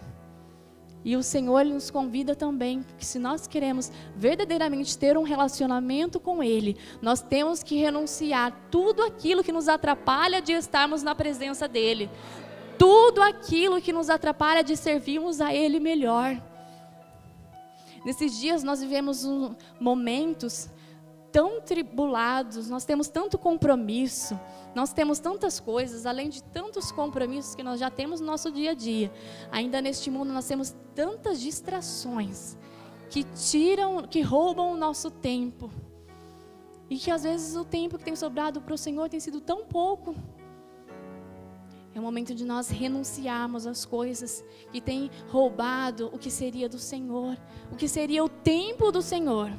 E 1.03 1.15
o 1.15 1.21
Senhor 1.21 1.63
nos 1.65 1.91
convida 1.91 2.33
também, 2.33 2.81
porque 2.81 3.05
se 3.05 3.19
nós 3.19 3.45
queremos 3.45 3.91
verdadeiramente 4.15 4.97
ter 4.97 5.15
um 5.19 5.23
relacionamento 5.23 6.19
com 6.19 6.41
Ele, 6.41 6.77
nós 7.03 7.21
temos 7.21 7.61
que 7.61 7.77
renunciar 7.77 8.51
tudo 8.71 9.03
aquilo 9.03 9.43
que 9.43 9.51
nos 9.51 9.69
atrapalha 9.69 10.41
de 10.41 10.51
estarmos 10.53 11.03
na 11.03 11.13
presença 11.13 11.67
dEle, 11.67 12.09
tudo 12.79 13.21
aquilo 13.21 13.79
que 13.79 13.93
nos 13.93 14.09
atrapalha 14.09 14.63
de 14.63 14.75
servirmos 14.75 15.39
a 15.39 15.53
Ele 15.53 15.79
melhor. 15.79 16.41
Nesses 18.05 18.37
dias 18.37 18.63
nós 18.63 18.79
vivemos 18.79 19.25
um, 19.25 19.55
momentos 19.79 20.69
tão 21.31 21.59
tribulados, 21.59 22.69
nós 22.69 22.85
temos 22.85 23.09
tanto 23.09 23.37
compromisso, 23.37 24.39
nós 24.73 24.93
temos 24.93 25.19
tantas 25.19 25.59
coisas, 25.59 26.05
além 26.05 26.29
de 26.29 26.41
tantos 26.41 26.91
compromissos 26.91 27.55
que 27.55 27.63
nós 27.63 27.77
já 27.79 27.89
temos 27.89 28.21
no 28.21 28.27
nosso 28.27 28.51
dia 28.51 28.71
a 28.71 28.73
dia. 28.73 29.11
Ainda 29.51 29.81
neste 29.81 30.09
mundo 30.09 30.31
nós 30.31 30.47
temos 30.47 30.73
tantas 30.93 31.41
distrações 31.41 32.57
que 33.09 33.23
tiram, 33.23 34.03
que 34.03 34.21
roubam 34.21 34.71
o 34.71 34.77
nosso 34.77 35.11
tempo. 35.11 35.69
E 36.89 36.97
que 36.97 37.09
às 37.09 37.23
vezes 37.23 37.55
o 37.55 37.65
tempo 37.65 37.97
que 37.97 38.05
tem 38.05 38.15
sobrado 38.15 38.61
para 38.61 38.73
o 38.73 38.77
Senhor 38.77 39.09
tem 39.09 39.19
sido 39.19 39.41
tão 39.41 39.65
pouco. 39.65 40.15
Momento 42.05 42.35
de 42.35 42.45
nós 42.45 42.69
renunciarmos 42.69 43.65
às 43.65 43.83
coisas 43.83 44.45
que 44.71 44.79
têm 44.79 45.09
roubado 45.27 46.11
o 46.13 46.19
que 46.19 46.29
seria 46.29 46.69
do 46.69 46.77
Senhor, 46.77 47.35
o 47.71 47.75
que 47.75 47.87
seria 47.87 48.23
o 48.23 48.29
tempo 48.29 48.91
do 48.91 49.01
Senhor. 49.01 49.51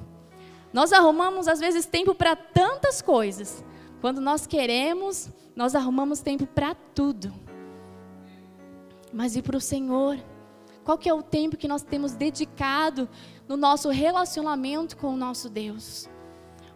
Nós 0.72 0.92
arrumamos 0.92 1.48
às 1.48 1.58
vezes 1.58 1.86
tempo 1.86 2.14
para 2.14 2.36
tantas 2.36 3.02
coisas. 3.02 3.64
Quando 4.00 4.20
nós 4.20 4.46
queremos, 4.46 5.28
nós 5.56 5.74
arrumamos 5.74 6.20
tempo 6.20 6.46
para 6.46 6.72
tudo. 6.72 7.34
Mas 9.12 9.34
e 9.34 9.42
para 9.42 9.56
o 9.56 9.60
Senhor? 9.60 10.16
Qual 10.84 10.96
que 10.96 11.08
é 11.08 11.14
o 11.14 11.24
tempo 11.24 11.56
que 11.56 11.66
nós 11.66 11.82
temos 11.82 12.12
dedicado 12.12 13.08
no 13.48 13.56
nosso 13.56 13.90
relacionamento 13.90 14.96
com 14.96 15.08
o 15.08 15.16
nosso 15.16 15.50
Deus? 15.50 16.08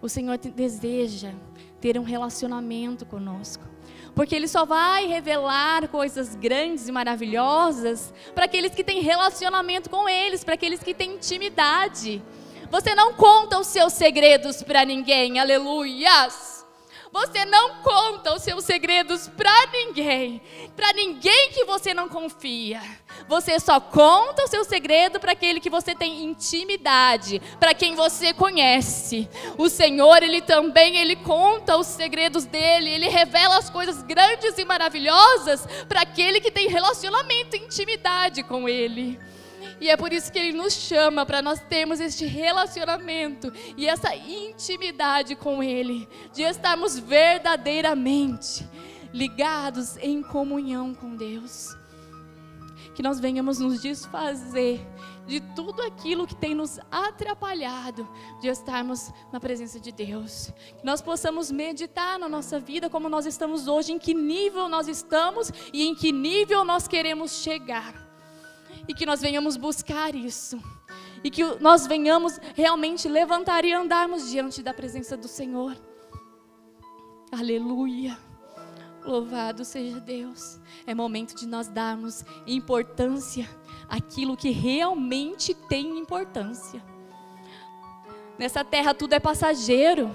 O 0.03 0.09
Senhor 0.09 0.37
deseja 0.37 1.33
ter 1.81 1.97
um 1.97 2.03
relacionamento 2.03 3.07
conosco. 3.07 3.70
Porque 4.15 4.35
Ele 4.35 4.49
só 4.49 4.65
vai 4.65 5.07
revelar 5.07 5.89
coisas 5.89 6.35
grandes 6.35 6.89
e 6.89 6.93
maravilhosas 6.93 8.13
para 8.35 8.45
aqueles 8.45 8.75
que 8.75 8.85
têm 8.85 9.01
relacionamento 9.01 9.89
com 9.89 10.09
eles, 10.09 10.45
para 10.45 10.55
aqueles 10.55 10.83
que 10.83 10.95
têm 10.95 11.15
intimidade. 11.15 12.23
Você 12.71 12.95
não 12.95 13.15
conta 13.15 13.59
os 13.59 13.67
seus 13.67 13.93
segredos 13.93 14.63
para 14.63 14.85
ninguém, 14.85 15.39
aleluias. 15.41 16.50
Você 17.13 17.45
não 17.45 17.83
conta 17.83 18.35
os 18.35 18.43
seus 18.43 18.65
segredos 18.65 19.29
para 19.29 19.67
ninguém, 19.73 20.41
para 20.77 20.93
ninguém 20.93 21.51
que 21.51 21.65
você 21.65 21.93
não 21.93 22.09
confia. 22.09 22.81
Você 23.27 23.59
só 23.59 23.81
conta 23.81 24.45
o 24.45 24.47
seu 24.47 24.65
segredo 24.65 25.19
para 25.19 25.33
aquele 25.33 25.59
que 25.59 25.69
você 25.69 25.93
tem 25.93 26.23
intimidade, 26.23 27.43
para 27.59 27.75
quem 27.75 27.97
você 27.97 28.33
conhece. 28.33 29.29
O 29.59 29.69
Senhor, 29.69 30.23
ele 30.23 30.41
também 30.41 30.97
ele 30.97 31.17
conta 31.17 31.77
os 31.77 31.89
segredos 31.89 32.45
dele, 32.45 32.91
ele 32.91 33.09
revela 33.09 33.59
as 33.59 33.69
coisas 33.69 34.03
grandes 34.03 34.57
e 34.57 34.65
maravilhosas 34.65 35.67
para 35.89 36.03
aquele 36.03 36.41
que 36.41 36.51
tem 36.51 36.69
relacionamento 36.69 37.57
intimidade 37.57 38.45
com 38.45 38.69
ele. 38.69 39.19
E 39.81 39.89
é 39.89 39.97
por 39.97 40.13
isso 40.13 40.31
que 40.31 40.39
Ele 40.39 40.53
nos 40.53 40.75
chama 40.75 41.25
para 41.25 41.41
nós 41.41 41.59
termos 41.61 42.01
este 42.01 42.27
relacionamento 42.27 43.51
e 43.77 43.87
essa 43.89 44.15
intimidade 44.15 45.35
com 45.35 45.63
Ele, 45.63 46.07
de 46.35 46.43
estarmos 46.43 46.99
verdadeiramente 46.99 48.69
ligados 49.13 49.97
em 49.97 50.23
comunhão 50.23 50.95
com 50.95 51.17
Deus. 51.17 51.75
Que 52.95 53.03
nós 53.03 53.19
venhamos 53.19 53.59
nos 53.59 53.81
desfazer 53.81 54.87
de 55.27 55.41
tudo 55.55 55.81
aquilo 55.83 56.27
que 56.27 56.35
tem 56.35 56.55
nos 56.55 56.79
atrapalhado 56.91 58.07
de 58.41 58.49
estarmos 58.49 59.11
na 59.33 59.41
presença 59.41 59.81
de 59.81 59.93
Deus. 59.93 60.53
Que 60.79 60.85
nós 60.85 61.01
possamos 61.01 61.51
meditar 61.51 62.19
na 62.19 62.29
nossa 62.29 62.61
vida 62.61 62.91
como 62.91 63.09
nós 63.09 63.25
estamos 63.25 63.67
hoje, 63.67 63.93
em 63.93 63.99
que 63.99 64.13
nível 64.13 64.69
nós 64.69 64.89
estamos 64.89 65.51
e 65.73 65.87
em 65.87 65.95
que 65.95 66.13
nível 66.13 66.65
nós 66.65 66.87
queremos 66.87 67.43
chegar 67.43 68.10
e 68.89 68.95
que 68.95 69.07
nós 69.07 69.21
venhamos 69.21 69.57
buscar 69.57 70.15
isso. 70.15 70.61
E 71.23 71.31
que 71.31 71.45
nós 71.61 71.87
venhamos 71.87 72.41
realmente 72.55 73.09
levantar 73.09 73.65
e 73.65 73.73
andarmos 73.73 74.31
diante 74.31 74.63
da 74.63 74.73
presença 74.73 75.17
do 75.17 75.29
Senhor. 75.29 75.77
Aleluia. 77.31 78.19
Louvado 79.05 79.65
seja 79.65 80.01
Deus. 80.01 80.59
É 80.87 80.95
momento 80.95 81.35
de 81.35 81.47
nós 81.47 81.69
darmos 81.69 82.25
importância 82.47 83.49
àquilo 83.89 84.37
que 84.37 84.51
realmente 84.51 85.55
tem 85.55 85.99
importância. 85.99 86.83
Nessa 88.39 88.65
terra 88.65 88.95
tudo 88.95 89.15
é 89.15 89.21
passageiro. 89.21 90.11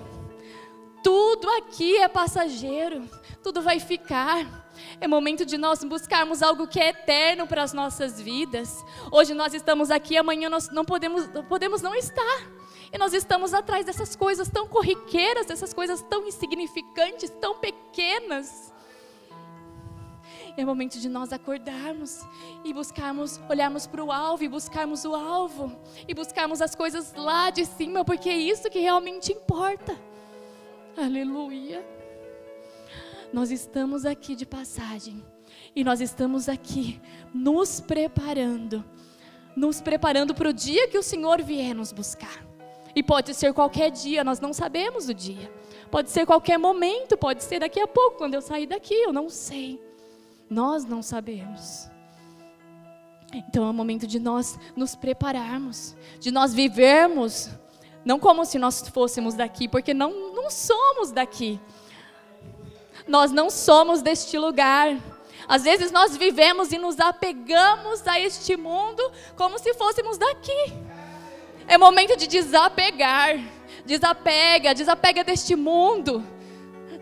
Tudo 1.03 1.49
aqui 1.51 1.97
é 1.97 2.07
passageiro. 2.07 3.07
Tudo 3.43 3.61
vai 3.61 3.79
ficar. 3.79 4.64
É 4.99 5.07
momento 5.07 5.45
de 5.45 5.57
nós 5.57 5.83
buscarmos 5.83 6.41
algo 6.41 6.67
que 6.67 6.79
é 6.79 6.89
eterno 6.89 7.45
para 7.45 7.63
as 7.63 7.73
nossas 7.73 8.19
vidas. 8.21 8.83
Hoje 9.11 9.33
nós 9.33 9.53
estamos 9.53 9.91
aqui, 9.91 10.17
amanhã 10.17 10.49
nós 10.49 10.69
não 10.69 10.85
podemos, 10.85 11.27
podemos 11.49 11.81
não 11.81 11.93
estar. 11.93 12.47
E 12.93 12.97
nós 12.97 13.13
estamos 13.13 13.53
atrás 13.53 13.85
dessas 13.85 14.15
coisas 14.15 14.47
tão 14.49 14.67
corriqueiras, 14.67 15.45
dessas 15.45 15.73
coisas 15.73 16.01
tão 16.01 16.25
insignificantes, 16.27 17.29
tão 17.41 17.55
pequenas. 17.55 18.73
É 20.57 20.63
momento 20.63 20.97
de 20.97 21.09
nós 21.09 21.33
acordarmos 21.33 22.25
e 22.63 22.73
buscarmos, 22.73 23.41
olharmos 23.49 23.85
para 23.85 24.01
o 24.01 24.09
alvo 24.09 24.45
e 24.45 24.47
buscarmos 24.47 25.03
o 25.03 25.13
alvo 25.13 25.75
e 26.07 26.13
buscarmos 26.13 26.61
as 26.61 26.73
coisas 26.73 27.13
lá 27.13 27.49
de 27.49 27.65
cima, 27.65 28.05
porque 28.05 28.29
é 28.29 28.37
isso 28.37 28.69
que 28.69 28.79
realmente 28.79 29.33
importa. 29.33 29.99
Aleluia. 30.95 31.85
Nós 33.35 33.51
estamos 33.51 34.05
aqui 34.05 34.33
de 34.33 34.45
passagem 34.45 35.21
e 35.75 35.83
nós 35.83 35.99
estamos 35.99 36.47
aqui 36.47 37.01
nos 37.33 37.81
preparando, 37.81 38.81
nos 39.57 39.81
preparando 39.81 40.33
para 40.33 40.47
o 40.47 40.53
dia 40.53 40.87
que 40.87 40.97
o 40.97 41.03
Senhor 41.03 41.41
vier 41.41 41.75
nos 41.75 41.91
buscar. 41.91 42.47
E 42.95 43.03
pode 43.03 43.33
ser 43.33 43.53
qualquer 43.53 43.91
dia, 43.91 44.23
nós 44.23 44.39
não 44.39 44.53
sabemos 44.53 45.09
o 45.09 45.13
dia. 45.13 45.51
Pode 45.91 46.11
ser 46.11 46.25
qualquer 46.25 46.57
momento, 46.57 47.17
pode 47.17 47.43
ser 47.43 47.59
daqui 47.59 47.77
a 47.77 47.85
pouco, 47.85 48.19
quando 48.19 48.35
eu 48.35 48.41
sair 48.41 48.67
daqui, 48.67 48.93
eu 48.93 49.11
não 49.11 49.29
sei. 49.29 49.83
Nós 50.49 50.85
não 50.85 51.01
sabemos. 51.01 51.89
Então 53.33 53.65
é 53.65 53.69
o 53.69 53.73
momento 53.73 54.07
de 54.07 54.17
nós 54.17 54.57
nos 54.77 54.95
prepararmos, 54.95 55.93
de 56.21 56.31
nós 56.31 56.53
vivermos, 56.53 57.49
não 58.05 58.17
como 58.17 58.45
se 58.45 58.57
nós 58.57 58.87
fôssemos 58.87 59.33
daqui, 59.33 59.67
porque 59.67 59.93
não, 59.93 60.33
não 60.33 60.49
somos 60.49 61.11
daqui. 61.11 61.59
Nós 63.07 63.31
não 63.31 63.49
somos 63.49 64.01
deste 64.01 64.37
lugar. 64.37 64.97
Às 65.47 65.63
vezes 65.63 65.91
nós 65.91 66.17
vivemos 66.17 66.71
e 66.71 66.77
nos 66.77 66.99
apegamos 66.99 68.05
a 68.07 68.19
este 68.19 68.57
mundo 68.57 69.01
como 69.35 69.59
se 69.59 69.73
fôssemos 69.75 70.17
daqui. 70.17 70.73
É 71.67 71.77
momento 71.77 72.17
de 72.17 72.27
desapegar. 72.27 73.39
Desapega, 73.85 74.73
desapega 74.73 75.23
deste 75.23 75.55
mundo. 75.55 76.23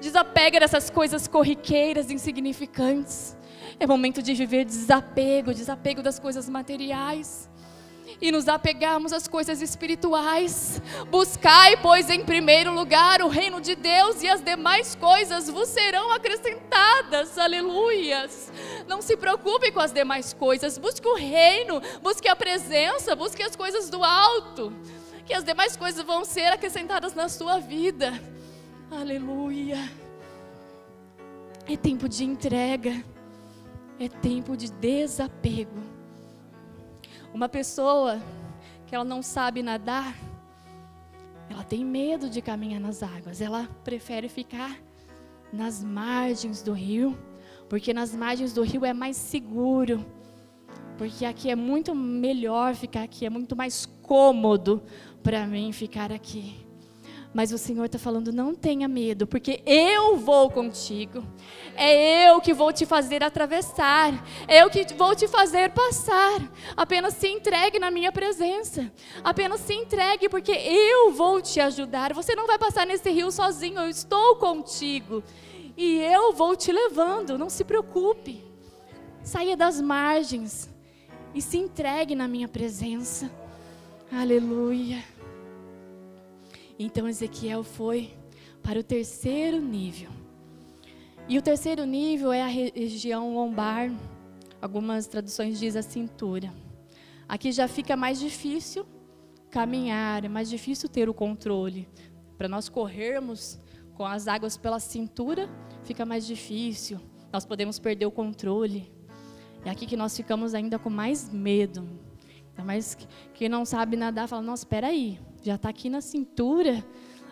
Desapega 0.02 0.60
dessas 0.60 0.90
coisas 0.90 1.28
corriqueiras, 1.28 2.12
insignificantes. 2.12 3.38
É 3.80 3.88
momento 3.88 4.22
de 4.22 4.34
viver 4.34 4.66
desapego, 4.66 5.54
desapego 5.54 6.02
das 6.02 6.20
coisas 6.20 6.50
materiais 6.50 7.50
e 8.22 8.32
nos 8.32 8.48
apegarmos 8.48 9.14
às 9.14 9.28
coisas 9.28 9.62
espirituais. 9.62 10.82
Buscai, 11.10 11.78
pois, 11.78 12.10
em 12.10 12.24
primeiro 12.24 12.74
lugar 12.74 13.22
o 13.22 13.28
reino 13.28 13.62
de 13.62 13.76
Deus 13.76 14.22
e 14.22 14.28
as 14.28 14.42
demais 14.42 14.96
coisas 14.96 15.50
vos 15.50 15.70
serão 15.70 16.12
acrescentadas. 16.12 17.38
Aleluias. 17.38 18.52
Não 18.88 19.02
se 19.02 19.16
preocupe 19.18 19.72
com 19.72 19.80
as 19.80 19.92
demais 19.92 20.34
coisas. 20.34 20.78
Busque 20.78 21.08
o 21.08 21.16
reino, 21.16 21.82
busque 22.02 22.28
a 22.28 22.36
presença, 22.36 23.16
busque 23.16 23.44
as 23.44 23.56
coisas 23.56 23.90
do 23.90 24.04
alto. 24.04 24.74
Que 25.26 25.34
as 25.34 25.44
demais 25.44 25.78
coisas 25.78 26.04
vão 26.04 26.26
ser 26.26 26.48
acrescentadas 26.48 27.14
na 27.14 27.30
sua 27.30 27.60
vida. 27.60 28.20
Aleluia. 28.92 29.90
É 31.68 31.78
tempo 31.78 32.10
de 32.10 32.26
entrega. 32.26 33.04
É 34.00 34.10
tempo 34.10 34.58
de 34.58 34.72
desapego. 34.72 35.93
Uma 37.34 37.50
pessoa 37.50 38.22
que 38.86 38.94
ela 38.94 39.04
não 39.04 39.24
sabe 39.24 39.64
nadar, 39.64 40.16
ela 41.50 41.64
tem 41.64 41.84
medo 41.84 42.30
de 42.30 42.42
caminhar 42.44 42.80
nas 42.80 43.02
águas, 43.02 43.42
ela 43.42 43.68
prefere 43.84 44.30
ficar 44.30 44.80
nas 45.52 45.84
margens 45.84 46.62
do 46.62 46.74
rio, 46.74 47.18
porque 47.68 47.92
nas 47.92 48.14
margens 48.14 48.54
do 48.54 48.62
rio 48.62 48.86
é 48.86 48.94
mais 48.94 49.18
seguro, 49.18 50.06
porque 50.96 51.26
aqui 51.26 51.50
é 51.50 51.56
muito 51.56 51.96
melhor 51.96 52.76
ficar 52.76 53.02
aqui, 53.02 53.26
é 53.26 53.30
muito 53.32 53.56
mais 53.56 53.88
cômodo 54.04 54.84
para 55.24 55.48
mim 55.48 55.72
ficar 55.72 56.12
aqui. 56.12 56.63
Mas 57.34 57.52
o 57.52 57.58
Senhor 57.58 57.86
está 57.86 57.98
falando: 57.98 58.32
não 58.32 58.54
tenha 58.54 58.88
medo, 58.88 59.26
porque 59.26 59.62
eu 59.66 60.18
vou 60.18 60.50
contigo. 60.50 61.26
É 61.76 62.30
eu 62.30 62.40
que 62.40 62.54
vou 62.54 62.72
te 62.72 62.86
fazer 62.86 63.24
atravessar. 63.24 64.14
É 64.48 64.62
eu 64.62 64.70
que 64.70 64.86
vou 64.94 65.16
te 65.16 65.28
fazer 65.28 65.72
passar. 65.72 66.40
Apenas 66.78 67.16
se 67.16 67.28
entregue 67.28 67.80
na 67.80 67.90
minha 67.90 68.12
presença. 68.12 68.92
Apenas 69.24 69.62
se 69.62 69.74
entregue, 69.74 70.30
porque 70.30 70.52
eu 70.52 71.12
vou 71.12 71.42
te 71.42 71.60
ajudar. 71.60 72.14
Você 72.14 72.36
não 72.36 72.46
vai 72.46 72.60
passar 72.60 72.86
nesse 72.86 73.10
rio 73.10 73.32
sozinho. 73.32 73.80
Eu 73.80 73.90
estou 73.90 74.36
contigo. 74.36 75.24
E 75.76 75.98
eu 75.98 76.34
vou 76.34 76.56
te 76.56 76.72
levando. 76.72 77.38
Não 77.38 77.50
se 77.50 77.64
preocupe. 77.64 78.44
Saia 79.24 79.58
das 79.58 79.82
margens 79.82 80.70
e 81.34 81.42
se 81.42 81.58
entregue 81.58 82.14
na 82.14 82.28
minha 82.28 82.48
presença. 82.48 83.32
Aleluia. 84.12 85.13
Então 86.78 87.08
Ezequiel 87.08 87.64
foi 87.64 88.14
para 88.62 88.80
o 88.80 88.84
terceiro 88.84 89.62
nível. 89.62 90.10
E 91.28 91.38
o 91.38 91.42
terceiro 91.42 91.86
nível 91.86 92.32
é 92.34 92.42
a 92.42 92.48
região 92.48 93.34
lombar, 93.34 93.92
algumas 94.62 95.08
traduções 95.08 95.60
dizem 95.60 95.80
a 95.80 95.84
cintura. 95.84 96.54
Aqui 97.28 97.52
já 97.52 97.68
fica 97.68 97.96
mais 97.96 98.20
difícil 98.20 98.86
caminhar, 99.50 100.26
é 100.26 100.28
mais 100.28 100.50
difícil 100.50 100.90
ter 100.90 101.08
o 101.08 101.14
controle. 101.14 101.88
Para 102.38 102.48
nós 102.48 102.68
corrermos 102.68 103.60
com 103.94 104.06
as 104.06 104.28
águas 104.28 104.58
pela 104.58 104.80
cintura, 104.80 105.50
fica 105.84 106.06
mais 106.06 106.26
difícil. 106.26 107.00
Nós 107.32 107.46
podemos 107.46 107.80
perder 107.80 108.06
o 108.06 108.12
controle. 108.12 108.92
É 109.64 109.70
aqui 109.70 109.86
que 109.86 109.96
nós 109.96 110.16
ficamos 110.18 110.54
ainda 110.54 110.78
com 110.78 110.90
mais 110.90 111.30
medo. 111.30 111.88
Mas 112.66 112.98
quem 113.34 113.48
não 113.48 113.66
sabe 113.66 113.96
nadar 113.96 114.28
fala: 114.28 114.42
Nossa, 114.42 114.64
espera 114.64 114.88
aí, 114.88 115.20
já 115.44 115.56
está 115.56 115.70
aqui 115.70 115.90
na 115.90 116.00
cintura. 116.00 116.84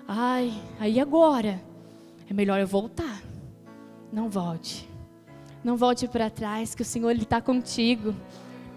Ai, 0.06 0.54
aí 0.80 1.00
agora 1.00 1.63
é 2.30 2.34
melhor 2.34 2.60
eu 2.60 2.67
voltar. 2.67 3.24
Não 4.12 4.30
volte, 4.30 4.88
não 5.63 5.78
volte 5.78 6.08
para 6.10 6.30
trás, 6.30 6.76
que 6.76 6.82
o 6.82 6.86
Senhor 6.86 7.15
está 7.15 7.41
contigo. 7.41 8.13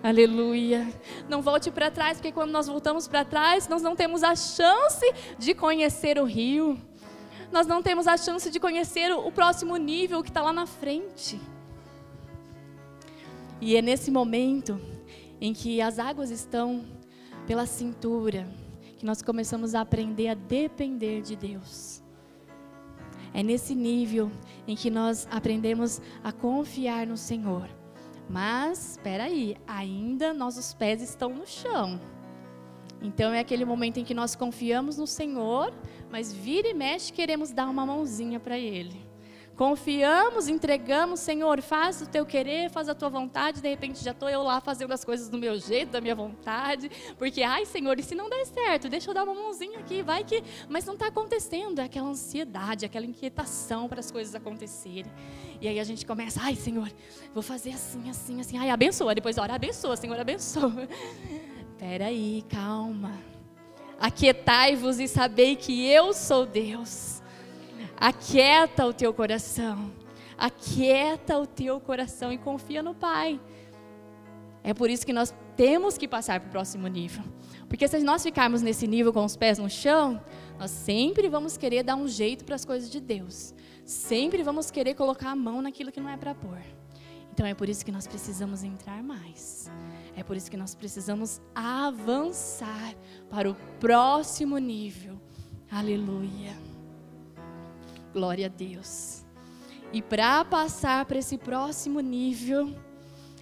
Aleluia. 0.01 0.87
Não 1.29 1.43
volte 1.43 1.71
para 1.73 1.91
trás, 1.91 2.19
porque 2.19 2.31
quando 2.31 2.53
nós 2.53 2.69
voltamos 2.69 3.09
para 3.09 3.25
trás, 3.25 3.67
nós 3.67 3.83
não 3.83 3.97
temos 3.97 4.23
a 4.23 4.37
chance 4.37 5.05
de 5.37 5.53
conhecer 5.53 6.21
o 6.21 6.25
rio. 6.25 6.79
Nós 7.51 7.67
não 7.67 7.83
temos 7.83 8.07
a 8.07 8.17
chance 8.17 8.49
de 8.51 8.61
conhecer 8.61 9.11
o 9.13 9.33
próximo 9.33 9.77
nível 9.77 10.23
que 10.23 10.29
está 10.29 10.43
lá 10.43 10.53
na 10.53 10.67
frente. 10.67 11.41
E 13.61 13.77
é 13.77 13.83
nesse 13.83 14.11
momento 14.11 14.81
em 15.41 15.53
que 15.53 15.81
as 15.81 15.99
águas 15.99 16.31
estão 16.31 16.85
pela 17.47 17.67
cintura 17.67 18.47
que 19.05 19.07
nós 19.07 19.21
começamos 19.21 19.75
a 19.75 19.83
aprender 19.83 20.29
a 20.29 20.35
depender 20.35 21.21
de 21.21 21.37
Deus. 21.37 22.03
É 23.35 23.43
nesse 23.43 23.75
nível 23.75 24.33
em 24.67 24.75
que 24.75 24.89
nós 24.89 25.29
aprendemos 25.31 26.01
a 26.23 26.33
confiar 26.33 27.07
no 27.07 27.15
Senhor. 27.15 27.69
Mas, 28.31 28.93
espera 28.93 29.25
aí, 29.25 29.59
ainda 29.67 30.33
nossos 30.33 30.73
pés 30.73 31.03
estão 31.03 31.29
no 31.35 31.47
chão. 31.47 32.01
Então 33.03 33.31
é 33.31 33.41
aquele 33.41 33.67
momento 33.67 33.99
em 33.99 34.05
que 34.05 34.15
nós 34.15 34.35
confiamos 34.35 34.97
no 34.97 35.07
Senhor, 35.07 35.71
mas 36.11 36.33
vira 36.33 36.69
e 36.69 36.73
mexe 36.73 37.13
queremos 37.13 37.53
dar 37.53 37.69
uma 37.69 37.85
mãozinha 37.85 38.41
para 38.41 38.57
Ele. 38.57 39.05
Confiamos, 39.57 40.49
entregamos, 40.49 41.21
Senhor, 41.21 41.63
faz 41.63 42.03
o 42.03 42.07
teu 42.07 42.27
querer, 42.27 42.71
faz 42.71 42.89
a 42.89 42.95
tua 42.95 43.09
vontade. 43.09 43.61
De 43.61 43.69
repente 43.69 44.03
já 44.03 44.11
estou 44.11 44.29
eu 44.29 44.43
lá 44.43 44.61
fazendo 44.61 44.93
as 44.93 45.05
coisas 45.05 45.29
do 45.29 45.39
meu 45.39 45.57
jeito, 45.59 45.93
da 45.93 46.01
minha 46.01 46.15
vontade. 46.15 46.91
Porque, 47.17 47.43
ai, 47.43 47.65
Senhor, 47.65 47.97
e 47.99 48.03
se 48.03 48.17
não 48.17 48.29
der 48.29 48.45
certo? 48.47 48.89
Deixa 48.89 49.09
eu 49.09 49.15
dar 49.15 49.23
uma 49.23 49.35
mãozinha 49.35 49.79
aqui, 49.79 50.03
vai 50.03 50.25
que. 50.25 50.43
Mas 50.69 50.85
não 50.85 50.95
está 50.95 51.07
acontecendo. 51.07 51.79
É 51.79 51.85
aquela 51.85 52.09
ansiedade, 52.09 52.85
aquela 52.85 53.07
inquietação 53.07 53.89
para 53.89 54.01
as 54.01 54.11
coisas 54.11 54.35
acontecerem. 54.35 55.11
E 55.61 55.69
aí 55.69 55.79
a 55.79 55.85
gente 55.85 56.05
começa, 56.05 56.41
ai, 56.43 56.57
Senhor, 56.57 56.91
vou 57.33 57.43
fazer 57.43 57.71
assim, 57.71 58.11
assim, 58.11 58.41
assim. 58.41 58.59
Ai, 58.59 58.71
abençoa. 58.71 59.15
Depois, 59.15 59.39
ora, 59.39 59.55
abençoa, 59.55 59.97
Senhor, 59.97 60.19
abençoa. 60.19 60.89
Peraí, 61.79 62.45
calma. 62.49 63.13
Aquietai-vos 64.01 64.99
e 64.99 65.07
sabei 65.07 65.55
que 65.55 65.87
eu 65.87 66.13
sou 66.13 66.45
Deus. 66.45 67.23
Aquieta 67.97 68.87
o 68.87 68.93
teu 68.93 69.13
coração. 69.15 69.93
Aquieta 70.37 71.39
o 71.39 71.47
teu 71.47 71.81
coração 71.81 72.33
e 72.33 72.39
confia 72.39 72.83
no 72.83 72.95
Pai. 72.95 73.41
É 74.63 74.73
por 74.73 74.91
isso 74.91 75.05
que 75.05 75.13
nós 75.13 75.35
temos 75.57 75.97
que 75.97 76.09
passar 76.09 76.41
para 76.41 76.49
o 76.49 76.51
próximo 76.51 76.89
nível. 76.89 77.23
Porque 77.69 77.87
se 77.87 77.99
nós 78.01 78.23
ficarmos 78.23 78.63
nesse 78.63 78.87
nível 78.87 79.13
com 79.13 79.25
os 79.25 79.37
pés 79.37 79.59
no 79.59 79.69
chão, 79.69 80.21
nós 80.59 80.71
sempre 80.71 81.29
vamos 81.29 81.57
querer 81.57 81.83
dar 81.83 81.97
um 81.97 82.09
jeito 82.09 82.45
para 82.45 82.55
as 82.55 82.65
coisas 82.65 82.91
de 82.91 83.01
Deus. 83.01 83.55
Sempre 83.85 84.43
vamos 84.43 84.71
querer 84.71 84.95
colocar 84.95 85.31
a 85.31 85.37
mão 85.37 85.61
naquilo 85.61 85.93
que 85.93 86.01
não 86.01 86.09
é 86.09 86.17
para 86.17 86.35
pôr. 86.35 86.59
Então 87.33 87.45
é 87.45 87.53
por 87.53 87.69
isso 87.69 87.85
que 87.85 87.93
nós 87.93 88.07
precisamos 88.07 88.63
entrar 88.63 89.03
mais. 89.03 89.71
É 90.17 90.23
por 90.23 90.37
isso 90.37 90.51
que 90.51 90.57
nós 90.57 90.75
precisamos 90.75 91.41
avançar 91.55 92.95
para 93.29 93.51
o 93.51 93.57
próximo 93.81 94.57
nível. 94.59 95.21
Aleluia. 95.71 96.74
Glória 98.15 98.47
a 98.47 98.49
Deus. 98.49 99.25
E 99.93 100.01
para 100.01 100.45
passar 100.45 101.05
para 101.05 101.19
esse 101.19 101.37
próximo 101.37 101.99
nível, 101.99 102.73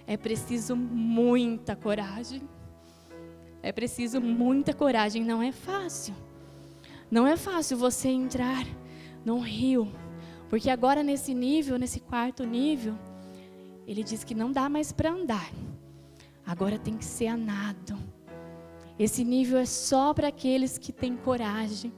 é 0.07 0.17
preciso 0.17 0.75
muita 0.75 1.75
coragem. 1.75 2.41
É 3.61 3.71
preciso 3.71 4.19
muita 4.19 4.73
coragem, 4.73 5.23
não 5.23 5.43
é 5.43 5.51
fácil. 5.51 6.15
Não 7.11 7.27
é 7.27 7.37
fácil 7.37 7.77
você 7.77 8.09
entrar 8.09 8.65
num 9.23 9.41
rio, 9.41 9.93
porque 10.49 10.71
agora 10.71 11.03
nesse 11.03 11.35
nível, 11.35 11.77
nesse 11.77 11.99
quarto 11.99 12.43
nível, 12.43 12.97
ele 13.85 14.03
diz 14.03 14.23
que 14.23 14.33
não 14.33 14.51
dá 14.51 14.67
mais 14.67 14.91
para 14.91 15.11
andar. 15.11 15.51
Agora 16.43 16.79
tem 16.79 16.97
que 16.97 17.05
ser 17.05 17.27
a 17.27 17.37
nado. 17.37 17.95
Esse 18.97 19.23
nível 19.23 19.59
é 19.59 19.65
só 19.65 20.15
para 20.15 20.29
aqueles 20.29 20.79
que 20.79 20.91
têm 20.91 21.15
coragem 21.15 21.93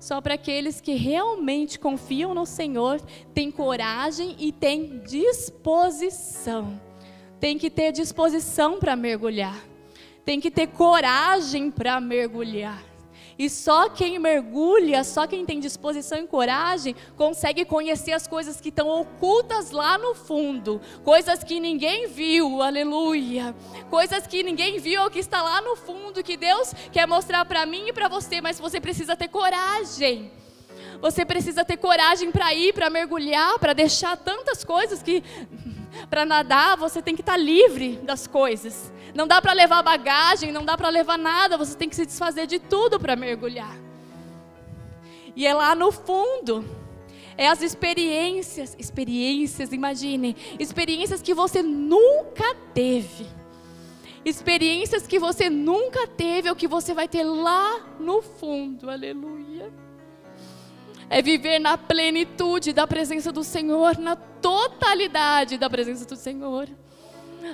só 0.00 0.20
para 0.20 0.34
aqueles 0.34 0.80
que 0.80 0.94
realmente 0.94 1.78
confiam 1.78 2.34
no 2.34 2.46
Senhor, 2.46 3.00
têm 3.34 3.50
coragem 3.50 4.34
e 4.38 4.50
têm 4.50 4.98
disposição. 5.00 6.80
Tem 7.38 7.58
que 7.58 7.70
ter 7.70 7.92
disposição 7.92 8.78
para 8.78 8.96
mergulhar. 8.96 9.62
Tem 10.24 10.40
que 10.40 10.50
ter 10.50 10.68
coragem 10.68 11.70
para 11.70 12.00
mergulhar. 12.00 12.89
E 13.40 13.48
só 13.48 13.88
quem 13.88 14.18
mergulha, 14.18 15.02
só 15.02 15.26
quem 15.26 15.46
tem 15.46 15.58
disposição 15.58 16.18
e 16.18 16.26
coragem, 16.26 16.94
consegue 17.16 17.64
conhecer 17.64 18.12
as 18.12 18.26
coisas 18.26 18.60
que 18.60 18.68
estão 18.68 18.86
ocultas 18.86 19.70
lá 19.70 19.96
no 19.96 20.14
fundo, 20.14 20.78
coisas 21.02 21.42
que 21.42 21.58
ninguém 21.58 22.06
viu, 22.06 22.60
aleluia. 22.60 23.56
Coisas 23.88 24.26
que 24.26 24.42
ninguém 24.42 24.78
viu, 24.78 25.08
que 25.08 25.20
está 25.20 25.40
lá 25.40 25.62
no 25.62 25.74
fundo, 25.74 26.22
que 26.22 26.36
Deus 26.36 26.74
quer 26.92 27.06
mostrar 27.06 27.46
para 27.46 27.64
mim 27.64 27.88
e 27.88 27.94
para 27.94 28.08
você, 28.08 28.42
mas 28.42 28.60
você 28.60 28.78
precisa 28.78 29.16
ter 29.16 29.28
coragem. 29.28 30.30
Você 31.00 31.24
precisa 31.24 31.64
ter 31.64 31.78
coragem 31.78 32.30
para 32.30 32.52
ir, 32.52 32.74
para 32.74 32.90
mergulhar, 32.90 33.58
para 33.58 33.72
deixar 33.72 34.18
tantas 34.18 34.62
coisas 34.62 35.02
que 35.02 35.24
para 36.08 36.24
nadar 36.24 36.76
você 36.76 37.00
tem 37.02 37.14
que 37.14 37.22
estar 37.22 37.32
tá 37.32 37.38
livre 37.38 37.96
das 38.02 38.26
coisas. 38.26 38.92
Não 39.14 39.26
dá 39.26 39.40
para 39.40 39.52
levar 39.52 39.82
bagagem, 39.82 40.52
não 40.52 40.64
dá 40.64 40.76
para 40.76 40.88
levar 40.88 41.18
nada, 41.18 41.56
você 41.56 41.76
tem 41.76 41.88
que 41.88 41.96
se 41.96 42.06
desfazer 42.06 42.46
de 42.46 42.58
tudo 42.58 42.98
para 42.98 43.16
mergulhar. 43.16 43.76
E 45.34 45.46
é 45.46 45.54
lá 45.54 45.74
no 45.74 45.90
fundo, 45.92 46.64
é 47.36 47.48
as 47.48 47.62
experiências, 47.62 48.76
experiências, 48.78 49.72
imagine, 49.72 50.36
experiências 50.58 51.22
que 51.22 51.32
você 51.34 51.62
nunca 51.62 52.54
teve. 52.74 53.26
Experiências 54.24 55.06
que 55.06 55.18
você 55.18 55.48
nunca 55.48 56.06
teve, 56.06 56.48
é 56.48 56.52
o 56.52 56.56
que 56.56 56.68
você 56.68 56.92
vai 56.92 57.08
ter 57.08 57.24
lá 57.24 57.80
no 57.98 58.20
fundo, 58.20 58.90
aleluia. 58.90 59.72
É 61.10 61.20
viver 61.20 61.58
na 61.58 61.76
plenitude 61.76 62.72
da 62.72 62.86
presença 62.86 63.32
do 63.32 63.42
Senhor, 63.42 63.98
na 63.98 64.14
totalidade 64.14 65.58
da 65.58 65.68
presença 65.68 66.06
do 66.06 66.14
Senhor. 66.14 66.68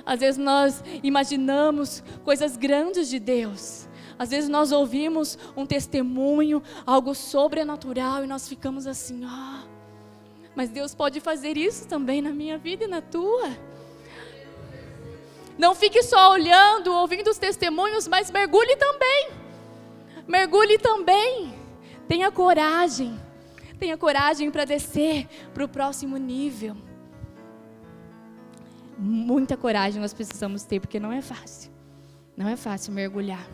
Às 0.05 0.19
vezes 0.19 0.37
nós 0.37 0.83
imaginamos 1.01 2.03
coisas 2.23 2.55
grandes 2.55 3.09
de 3.09 3.19
Deus. 3.19 3.87
Às 4.19 4.29
vezes 4.29 4.49
nós 4.49 4.71
ouvimos 4.71 5.37
um 5.55 5.65
testemunho, 5.65 6.61
algo 6.85 7.15
sobrenatural 7.15 8.23
e 8.23 8.27
nós 8.27 8.47
ficamos 8.47 8.87
assim, 8.87 9.23
ah, 9.25 9.63
mas 10.55 10.69
Deus 10.69 10.95
pode 10.95 11.19
fazer 11.19 11.57
isso 11.57 11.87
também 11.87 12.21
na 12.21 12.31
minha 12.31 12.57
vida 12.57 12.85
e 12.85 12.87
na 12.87 13.01
tua. 13.01 13.49
Não 15.57 15.73
fique 15.73 16.03
só 16.03 16.31
olhando, 16.31 16.93
ouvindo 16.93 17.29
os 17.29 17.37
testemunhos, 17.37 18.07
mas 18.07 18.29
mergulhe 18.29 18.75
também. 18.75 19.29
Mergulhe 20.27 20.77
também. 20.77 21.53
Tenha 22.07 22.31
coragem. 22.31 23.19
Tenha 23.79 23.97
coragem 23.97 24.49
para 24.51 24.65
descer 24.65 25.27
para 25.53 25.63
o 25.63 25.67
próximo 25.67 26.17
nível 26.17 26.75
muita 28.97 29.55
coragem 29.55 30.01
nós 30.01 30.13
precisamos 30.13 30.63
ter, 30.63 30.79
porque 30.79 30.99
não 30.99 31.11
é 31.11 31.21
fácil. 31.21 31.71
Não 32.35 32.47
é 32.47 32.55
fácil 32.55 32.93
mergulhar. 32.93 33.45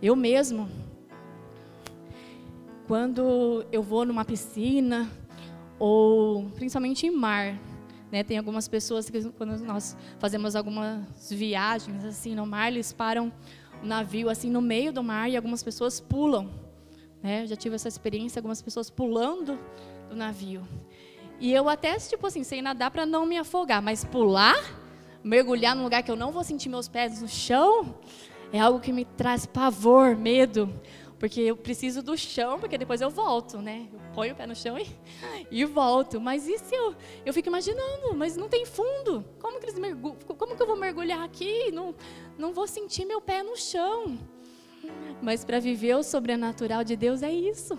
Eu 0.00 0.16
mesmo, 0.16 0.68
quando 2.86 3.64
eu 3.70 3.82
vou 3.82 4.04
numa 4.04 4.24
piscina, 4.24 5.10
ou 5.78 6.50
principalmente 6.50 7.06
em 7.06 7.10
mar, 7.10 7.58
né, 8.10 8.22
tem 8.22 8.38
algumas 8.38 8.68
pessoas 8.68 9.08
que 9.10 9.30
quando 9.32 9.58
nós 9.64 9.96
fazemos 10.18 10.54
algumas 10.54 11.30
viagens 11.30 12.04
assim 12.04 12.34
no 12.34 12.46
mar, 12.46 12.68
eles 12.68 12.92
param 12.92 13.32
o 13.82 13.86
navio 13.86 14.30
assim 14.30 14.50
no 14.50 14.62
meio 14.62 14.92
do 14.92 15.02
mar 15.02 15.28
e 15.28 15.36
algumas 15.36 15.62
pessoas 15.62 16.00
pulam. 16.00 16.63
Né? 17.24 17.44
Eu 17.44 17.46
já 17.46 17.56
tive 17.56 17.74
essa 17.74 17.88
experiência, 17.88 18.38
algumas 18.38 18.60
pessoas 18.60 18.90
pulando 18.90 19.58
do 20.10 20.14
navio. 20.14 20.62
E 21.40 21.50
eu 21.50 21.70
até, 21.70 21.96
tipo 21.96 22.26
assim, 22.26 22.44
sei 22.44 22.60
nadar 22.60 22.90
para 22.90 23.06
não 23.06 23.24
me 23.24 23.38
afogar, 23.38 23.80
mas 23.80 24.04
pular, 24.04 24.62
mergulhar 25.24 25.74
num 25.74 25.84
lugar 25.84 26.02
que 26.02 26.10
eu 26.10 26.16
não 26.16 26.30
vou 26.30 26.44
sentir 26.44 26.68
meus 26.68 26.86
pés 26.86 27.22
no 27.22 27.28
chão, 27.28 27.98
é 28.52 28.60
algo 28.60 28.78
que 28.78 28.92
me 28.92 29.06
traz 29.06 29.46
pavor, 29.46 30.14
medo. 30.14 30.70
porque 31.18 31.40
eu 31.40 31.56
preciso 31.56 32.02
do 32.02 32.14
chão, 32.18 32.60
porque 32.60 32.76
depois 32.76 33.00
eu 33.00 33.08
volto, 33.08 33.56
né? 33.56 33.88
Eu 33.90 33.98
ponho 34.12 34.34
o 34.34 34.36
pé 34.36 34.46
no 34.46 34.54
chão 34.54 34.78
e, 34.78 34.86
e 35.50 35.64
volto. 35.64 36.20
Mas 36.20 36.42
se 36.42 36.74
eu, 36.74 36.94
eu 37.24 37.32
fico 37.32 37.48
imaginando, 37.48 38.14
mas 38.14 38.36
não 38.36 38.50
tem 38.50 38.66
fundo? 38.66 39.24
Como 39.40 39.58
que, 39.58 39.70
eles 39.70 39.96
como 40.36 40.54
que 40.54 40.62
eu 40.62 40.66
vou 40.66 40.76
mergulhar 40.76 41.22
aqui? 41.22 41.72
Não, 41.72 41.94
não 42.36 42.52
vou 42.52 42.66
sentir 42.66 43.06
meu 43.06 43.22
pé 43.22 43.42
no 43.42 43.56
chão. 43.56 44.18
Mas 45.22 45.44
para 45.44 45.60
viver 45.60 45.96
o 45.96 46.02
sobrenatural 46.02 46.84
de 46.84 46.96
Deus 46.96 47.22
é 47.22 47.30
isso. 47.30 47.78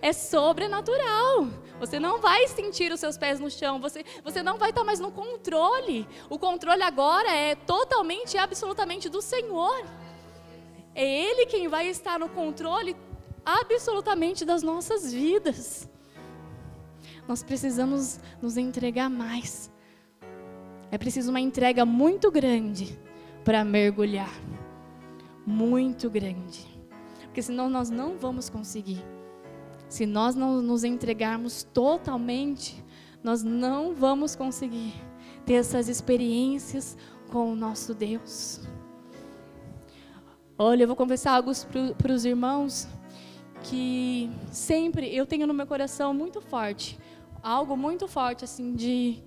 É 0.00 0.12
sobrenatural. 0.12 1.48
Você 1.80 1.98
não 1.98 2.20
vai 2.20 2.46
sentir 2.48 2.92
os 2.92 3.00
seus 3.00 3.18
pés 3.18 3.40
no 3.40 3.50
chão. 3.50 3.80
Você, 3.80 4.04
você 4.22 4.42
não 4.42 4.58
vai 4.58 4.70
estar 4.70 4.84
mais 4.84 5.00
no 5.00 5.10
controle. 5.10 6.06
O 6.30 6.38
controle 6.38 6.82
agora 6.82 7.30
é 7.30 7.54
totalmente 7.54 8.34
e 8.34 8.38
absolutamente 8.38 9.08
do 9.08 9.20
Senhor. 9.20 9.84
É 10.94 11.04
Ele 11.04 11.46
quem 11.46 11.68
vai 11.68 11.88
estar 11.88 12.18
no 12.18 12.28
controle 12.28 12.96
absolutamente 13.44 14.44
das 14.44 14.62
nossas 14.62 15.12
vidas. 15.12 15.88
Nós 17.26 17.42
precisamos 17.42 18.18
nos 18.40 18.56
entregar 18.56 19.08
mais. 19.10 19.70
É 20.90 20.96
preciso 20.96 21.30
uma 21.30 21.40
entrega 21.40 21.84
muito 21.84 22.30
grande 22.30 22.98
para 23.44 23.64
mergulhar. 23.64 24.32
Muito 25.48 26.10
grande. 26.10 26.66
Porque 27.22 27.40
senão 27.40 27.70
nós 27.70 27.88
não 27.88 28.18
vamos 28.18 28.50
conseguir. 28.50 29.02
Se 29.88 30.04
nós 30.04 30.34
não 30.34 30.60
nos 30.60 30.84
entregarmos 30.84 31.62
totalmente, 31.62 32.84
nós 33.24 33.42
não 33.42 33.94
vamos 33.94 34.36
conseguir 34.36 34.92
ter 35.46 35.54
essas 35.54 35.88
experiências 35.88 36.98
com 37.32 37.50
o 37.50 37.56
nosso 37.56 37.94
Deus. 37.94 38.60
Olha, 40.58 40.82
eu 40.82 40.86
vou 40.86 40.96
confessar 40.96 41.32
algo 41.32 41.50
para 41.96 42.12
os 42.12 42.26
irmãos 42.26 42.86
que 43.62 44.30
sempre 44.52 45.16
eu 45.16 45.24
tenho 45.24 45.46
no 45.46 45.54
meu 45.54 45.66
coração 45.66 46.12
muito 46.12 46.42
forte, 46.42 46.98
algo 47.42 47.74
muito 47.74 48.06
forte 48.06 48.44
assim 48.44 48.74
de 48.74 49.22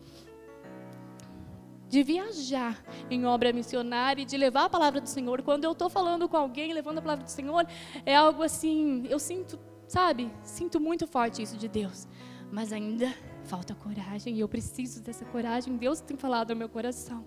de 1.92 2.04
viajar 2.04 2.82
em 3.10 3.26
obra 3.26 3.52
missionária 3.52 4.22
e 4.22 4.26
de 4.26 4.38
levar 4.38 4.64
a 4.64 4.70
palavra 4.70 5.02
do 5.02 5.10
Senhor. 5.10 5.42
Quando 5.42 5.66
eu 5.66 5.74
estou 5.74 5.90
falando 5.90 6.28
com 6.30 6.38
alguém, 6.38 6.72
levando 6.72 7.00
a 7.00 7.02
palavra 7.02 7.26
do 7.26 7.30
Senhor, 7.30 7.68
é 8.06 8.16
algo 8.16 8.42
assim, 8.42 9.06
eu 9.10 9.20
sinto, 9.20 9.60
sabe, 9.90 10.32
sinto 10.42 10.80
muito 10.80 11.06
forte 11.06 11.42
isso 11.42 11.58
de 11.58 11.68
Deus. 11.68 12.08
Mas 12.50 12.72
ainda 12.72 13.14
falta 13.44 13.76
coragem 13.76 14.38
e 14.38 14.40
eu 14.40 14.48
preciso 14.48 15.04
dessa 15.04 15.26
coragem. 15.26 15.76
Deus 15.76 16.00
tem 16.00 16.16
falado 16.16 16.52
no 16.52 16.56
meu 16.56 16.70
coração. 16.70 17.26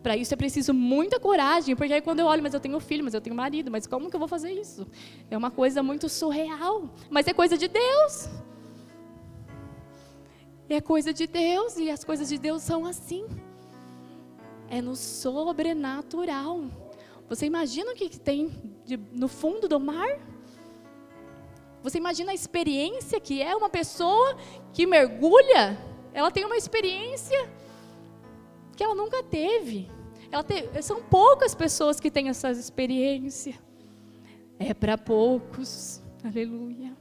Para 0.00 0.16
isso 0.16 0.32
é 0.32 0.36
preciso 0.36 0.72
muita 0.72 1.18
coragem, 1.18 1.74
porque 1.74 1.92
aí 1.92 2.00
quando 2.00 2.20
eu 2.20 2.26
olho, 2.26 2.44
mas 2.44 2.54
eu 2.54 2.60
tenho 2.60 2.78
filho, 2.78 3.02
mas 3.02 3.12
eu 3.12 3.20
tenho 3.20 3.34
marido, 3.34 3.72
mas 3.72 3.88
como 3.88 4.08
que 4.08 4.14
eu 4.14 4.20
vou 4.20 4.28
fazer 4.28 4.52
isso? 4.52 4.86
É 5.28 5.36
uma 5.36 5.50
coisa 5.50 5.82
muito 5.82 6.08
surreal, 6.08 6.94
mas 7.10 7.26
é 7.26 7.34
coisa 7.34 7.58
de 7.58 7.66
Deus. 7.66 8.30
É 10.68 10.80
coisa 10.80 11.12
de 11.12 11.26
Deus 11.26 11.76
e 11.76 11.90
as 11.90 12.04
coisas 12.04 12.28
de 12.28 12.38
Deus 12.38 12.62
são 12.62 12.86
assim. 12.86 13.26
É 14.70 14.80
no 14.80 14.96
sobrenatural. 14.96 16.64
Você 17.28 17.44
imagina 17.44 17.92
o 17.92 17.94
que 17.94 18.08
tem 18.18 18.50
de, 18.86 18.96
no 19.12 19.28
fundo 19.28 19.68
do 19.68 19.78
mar? 19.78 20.18
Você 21.82 21.98
imagina 21.98 22.32
a 22.32 22.34
experiência 22.34 23.20
que 23.20 23.42
é 23.42 23.54
uma 23.54 23.68
pessoa 23.68 24.36
que 24.72 24.86
mergulha? 24.86 25.78
Ela 26.14 26.30
tem 26.30 26.44
uma 26.44 26.56
experiência 26.56 27.48
que 28.76 28.82
ela 28.82 28.94
nunca 28.94 29.22
teve. 29.22 29.90
Ela 30.30 30.42
teve, 30.42 30.80
são 30.82 31.02
poucas 31.02 31.54
pessoas 31.54 32.00
que 32.00 32.10
têm 32.10 32.28
essa 32.28 32.50
experiência. 32.50 33.58
É 34.58 34.72
para 34.72 34.96
poucos. 34.96 36.02
Aleluia. 36.24 36.96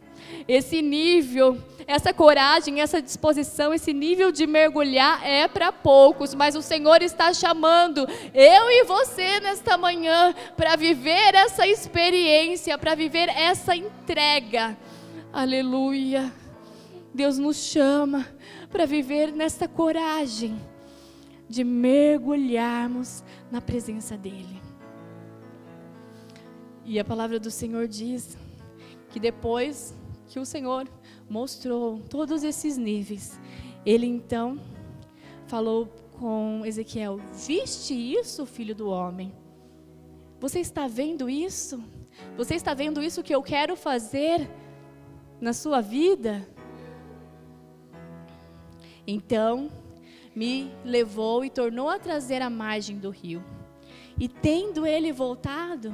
Esse 0.47 0.81
nível, 0.81 1.57
essa 1.85 2.13
coragem, 2.13 2.81
essa 2.81 3.01
disposição, 3.01 3.73
esse 3.73 3.93
nível 3.93 4.31
de 4.31 4.45
mergulhar 4.45 5.25
é 5.25 5.47
para 5.47 5.71
poucos, 5.71 6.33
mas 6.33 6.55
o 6.55 6.61
Senhor 6.61 7.01
está 7.01 7.33
chamando 7.33 8.07
eu 8.33 8.71
e 8.71 8.83
você 8.83 9.39
nesta 9.39 9.77
manhã 9.77 10.33
para 10.55 10.75
viver 10.75 11.35
essa 11.35 11.67
experiência, 11.67 12.77
para 12.77 12.95
viver 12.95 13.29
essa 13.29 13.75
entrega. 13.75 14.77
Aleluia. 15.31 16.31
Deus 17.13 17.37
nos 17.37 17.57
chama 17.57 18.27
para 18.71 18.85
viver 18.85 19.31
nesta 19.31 19.67
coragem 19.67 20.59
de 21.49 21.63
mergulharmos 21.63 23.23
na 23.51 23.59
presença 23.59 24.15
dEle. 24.15 24.61
E 26.85 26.99
a 26.99 27.05
palavra 27.05 27.39
do 27.39 27.49
Senhor 27.49 27.87
diz 27.87 28.37
que 29.09 29.19
depois 29.19 29.95
que 30.29 30.39
o 30.39 30.45
Senhor 30.45 30.87
mostrou 31.27 31.99
todos 32.09 32.43
esses 32.43 32.77
níveis, 32.77 33.39
ele 33.85 34.05
então 34.05 34.59
falou 35.47 35.87
com 36.17 36.61
Ezequiel: 36.63 37.19
Viste 37.33 37.93
isso, 37.93 38.45
filho 38.45 38.75
do 38.75 38.87
homem? 38.87 39.33
Você 40.39 40.59
está 40.59 40.87
vendo 40.87 41.29
isso? 41.29 41.83
Você 42.37 42.55
está 42.55 42.73
vendo 42.73 43.01
isso 43.01 43.23
que 43.23 43.33
eu 43.33 43.41
quero 43.41 43.75
fazer 43.75 44.49
na 45.41 45.51
sua 45.51 45.81
vida? 45.81 46.47
Então 49.07 49.71
me 50.35 50.71
levou 50.85 51.43
e 51.43 51.49
tornou 51.49 51.89
a 51.89 51.97
trazer 51.97 52.41
à 52.41 52.49
margem 52.49 52.97
do 52.97 53.09
rio. 53.09 53.43
E 54.19 54.27
tendo 54.27 54.85
ele 54.85 55.11
voltado, 55.11 55.93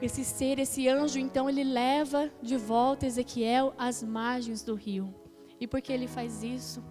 esse 0.00 0.24
ser, 0.24 0.58
esse 0.58 0.88
anjo, 0.88 1.18
então 1.18 1.48
ele 1.48 1.64
leva 1.64 2.30
de 2.42 2.56
volta 2.56 3.06
Ezequiel 3.06 3.74
às 3.78 4.02
margens 4.02 4.62
do 4.62 4.74
rio. 4.74 5.14
E 5.60 5.66
por 5.66 5.80
que 5.80 5.92
ele 5.92 6.06
faz 6.06 6.42
isso? 6.42 6.84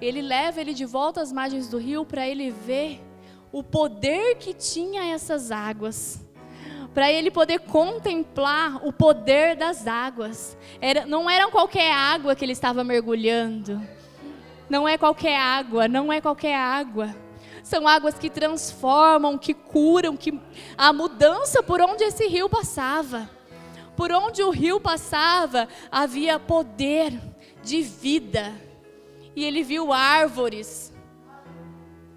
Ele 0.00 0.22
leva 0.22 0.60
ele 0.60 0.72
de 0.72 0.84
volta 0.84 1.20
às 1.20 1.32
margens 1.32 1.68
do 1.68 1.78
rio 1.78 2.04
para 2.04 2.26
ele 2.26 2.50
ver 2.50 3.00
o 3.52 3.62
poder 3.62 4.36
que 4.36 4.54
tinha 4.54 5.12
essas 5.12 5.50
águas. 5.50 6.24
Para 6.94 7.12
ele 7.12 7.30
poder 7.30 7.60
contemplar 7.60 8.84
o 8.86 8.92
poder 8.92 9.56
das 9.56 9.86
águas. 9.86 10.56
Era, 10.80 11.04
não 11.04 11.28
era 11.28 11.50
qualquer 11.50 11.92
água 11.92 12.34
que 12.34 12.44
ele 12.44 12.52
estava 12.52 12.82
mergulhando 12.82 13.80
não 14.68 14.86
é 14.86 14.98
qualquer 14.98 15.38
água, 15.38 15.88
não 15.88 16.12
é 16.12 16.20
qualquer 16.20 16.54
água. 16.54 17.14
São 17.68 17.86
águas 17.86 18.14
que 18.14 18.30
transformam, 18.30 19.36
que 19.36 19.52
curam, 19.52 20.16
que 20.16 20.40
a 20.74 20.90
mudança 20.90 21.62
por 21.62 21.82
onde 21.82 22.02
esse 22.02 22.26
rio 22.26 22.48
passava. 22.48 23.28
Por 23.94 24.10
onde 24.10 24.42
o 24.42 24.48
rio 24.48 24.80
passava, 24.80 25.68
havia 25.90 26.38
poder 26.38 27.12
de 27.62 27.82
vida. 27.82 28.54
E 29.36 29.44
ele 29.44 29.62
viu 29.62 29.92
árvores. 29.92 30.94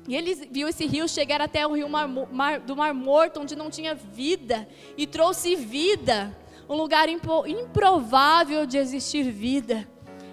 E 0.07 0.15
ele 0.15 0.35
viu 0.49 0.69
esse 0.69 0.85
rio 0.85 1.05
chegar 1.09 1.41
até 1.41 1.67
o 1.67 1.73
rio 1.73 1.89
Mar, 1.89 2.07
Mar, 2.07 2.61
do 2.61 2.73
Mar 2.73 2.93
Morto, 2.93 3.41
onde 3.41 3.53
não 3.53 3.69
tinha 3.69 3.93
vida, 3.93 4.65
e 4.97 5.05
trouxe 5.05 5.57
vida, 5.57 6.33
um 6.69 6.75
lugar 6.75 7.09
improvável 7.09 8.65
de 8.65 8.77
existir 8.77 9.23
vida. 9.23 9.85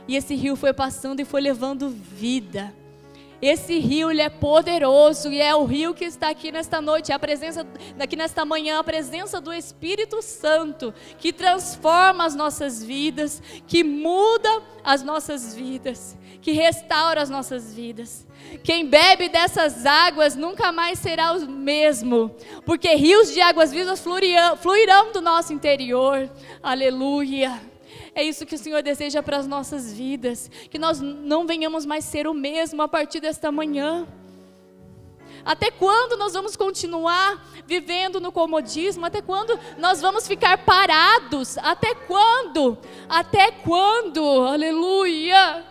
E 0.06 0.14
esse 0.14 0.36
rio 0.36 0.54
foi 0.54 0.72
passando 0.72 1.18
e 1.18 1.24
foi 1.24 1.40
levando 1.40 1.88
vida. 1.90 2.72
Esse 3.40 3.78
rio 3.78 4.10
ele 4.10 4.20
é 4.20 4.28
poderoso 4.28 5.30
e 5.30 5.40
é 5.40 5.54
o 5.54 5.64
rio 5.64 5.94
que 5.94 6.04
está 6.04 6.30
aqui 6.30 6.50
nesta 6.50 6.80
noite, 6.80 7.12
é 7.12 7.14
a 7.14 7.18
presença 7.18 7.66
aqui 7.98 8.16
nesta 8.16 8.44
manhã, 8.44 8.80
a 8.80 8.84
presença 8.84 9.40
do 9.40 9.52
Espírito 9.52 10.20
Santo 10.20 10.92
que 11.18 11.32
transforma 11.32 12.24
as 12.24 12.34
nossas 12.34 12.82
vidas, 12.82 13.40
que 13.66 13.84
muda 13.84 14.62
as 14.82 15.02
nossas 15.02 15.54
vidas, 15.54 16.16
que 16.40 16.52
restaura 16.52 17.22
as 17.22 17.30
nossas 17.30 17.72
vidas. 17.72 18.26
Quem 18.64 18.86
bebe 18.86 19.28
dessas 19.28 19.86
águas 19.86 20.34
nunca 20.34 20.72
mais 20.72 20.98
será 20.98 21.32
o 21.32 21.48
mesmo, 21.48 22.34
porque 22.64 22.94
rios 22.94 23.32
de 23.32 23.40
águas 23.40 23.70
vivas 23.70 24.00
fluirão, 24.00 24.56
fluirão 24.56 25.12
do 25.12 25.20
nosso 25.20 25.52
interior. 25.52 26.28
Aleluia. 26.62 27.67
É 28.18 28.24
isso 28.24 28.44
que 28.44 28.56
o 28.56 28.58
Senhor 28.58 28.82
deseja 28.82 29.22
para 29.22 29.36
as 29.36 29.46
nossas 29.46 29.92
vidas. 29.92 30.50
Que 30.68 30.76
nós 30.76 31.00
não 31.00 31.46
venhamos 31.46 31.86
mais 31.86 32.04
ser 32.04 32.26
o 32.26 32.34
mesmo 32.34 32.82
a 32.82 32.88
partir 32.88 33.20
desta 33.20 33.52
manhã. 33.52 34.08
Até 35.44 35.70
quando 35.70 36.18
nós 36.18 36.32
vamos 36.32 36.56
continuar 36.56 37.48
vivendo 37.64 38.18
no 38.18 38.32
comodismo? 38.32 39.06
Até 39.06 39.22
quando 39.22 39.56
nós 39.78 40.00
vamos 40.00 40.26
ficar 40.26 40.58
parados? 40.64 41.58
Até 41.58 41.94
quando? 41.94 42.76
Até 43.08 43.52
quando? 43.52 44.20
Aleluia! 44.48 45.64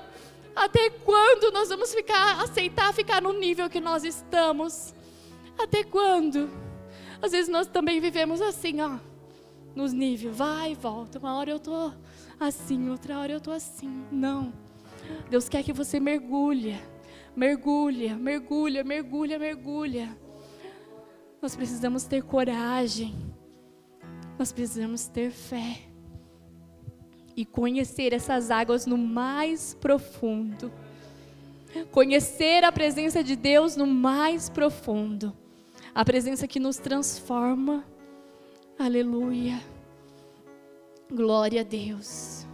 Até 0.56 0.90
quando 0.90 1.52
nós 1.52 1.68
vamos 1.68 1.94
ficar 1.94 2.42
aceitar 2.42 2.94
ficar 2.94 3.22
no 3.22 3.34
nível 3.34 3.70
que 3.70 3.82
nós 3.82 4.06
estamos? 4.06 4.96
Até 5.60 5.84
quando? 5.84 6.50
Às 7.22 7.34
vezes 7.34 7.50
nós 7.50 7.68
também 7.68 8.00
vivemos 8.00 8.40
assim, 8.40 8.80
ó, 8.80 8.98
nos 9.76 9.92
níveis, 9.92 10.34
vai 10.34 10.72
e 10.72 10.76
volta. 10.76 11.20
Uma 11.20 11.38
hora 11.38 11.52
eu 11.52 11.60
tô 11.60 11.92
assim, 12.40 12.90
outra 12.90 13.20
hora 13.20 13.32
eu 13.32 13.38
estou 13.38 13.54
assim. 13.54 14.06
Não. 14.12 14.54
Deus 15.30 15.48
quer 15.48 15.64
que 15.64 15.74
você 15.74 16.00
mergulhe, 16.00 16.80
mergulha, 17.36 18.16
mergulha, 18.16 18.84
mergulha, 18.84 19.40
mergulha. 19.40 20.18
Nós 21.42 21.56
precisamos 21.56 22.04
ter 22.04 22.24
coragem 22.24 23.16
Nós 24.38 24.52
precisamos 24.52 25.08
ter 25.08 25.32
fé 25.32 25.82
e 27.36 27.46
conhecer 27.46 28.14
essas 28.14 28.50
águas 28.52 28.86
no 28.86 28.98
mais 28.98 29.76
profundo. 29.76 30.72
Conhecer 31.92 32.64
a 32.64 32.72
presença 32.72 33.24
de 33.24 33.36
Deus 33.36 33.76
no 33.76 33.86
mais 33.86 34.50
profundo. 34.50 35.36
A 35.94 36.04
presença 36.04 36.48
que 36.48 36.60
nos 36.60 36.78
transforma. 36.78 37.84
Aleluia. 38.78 39.60
Glória 41.12 41.62
a 41.62 41.64
Deus. 41.64 42.46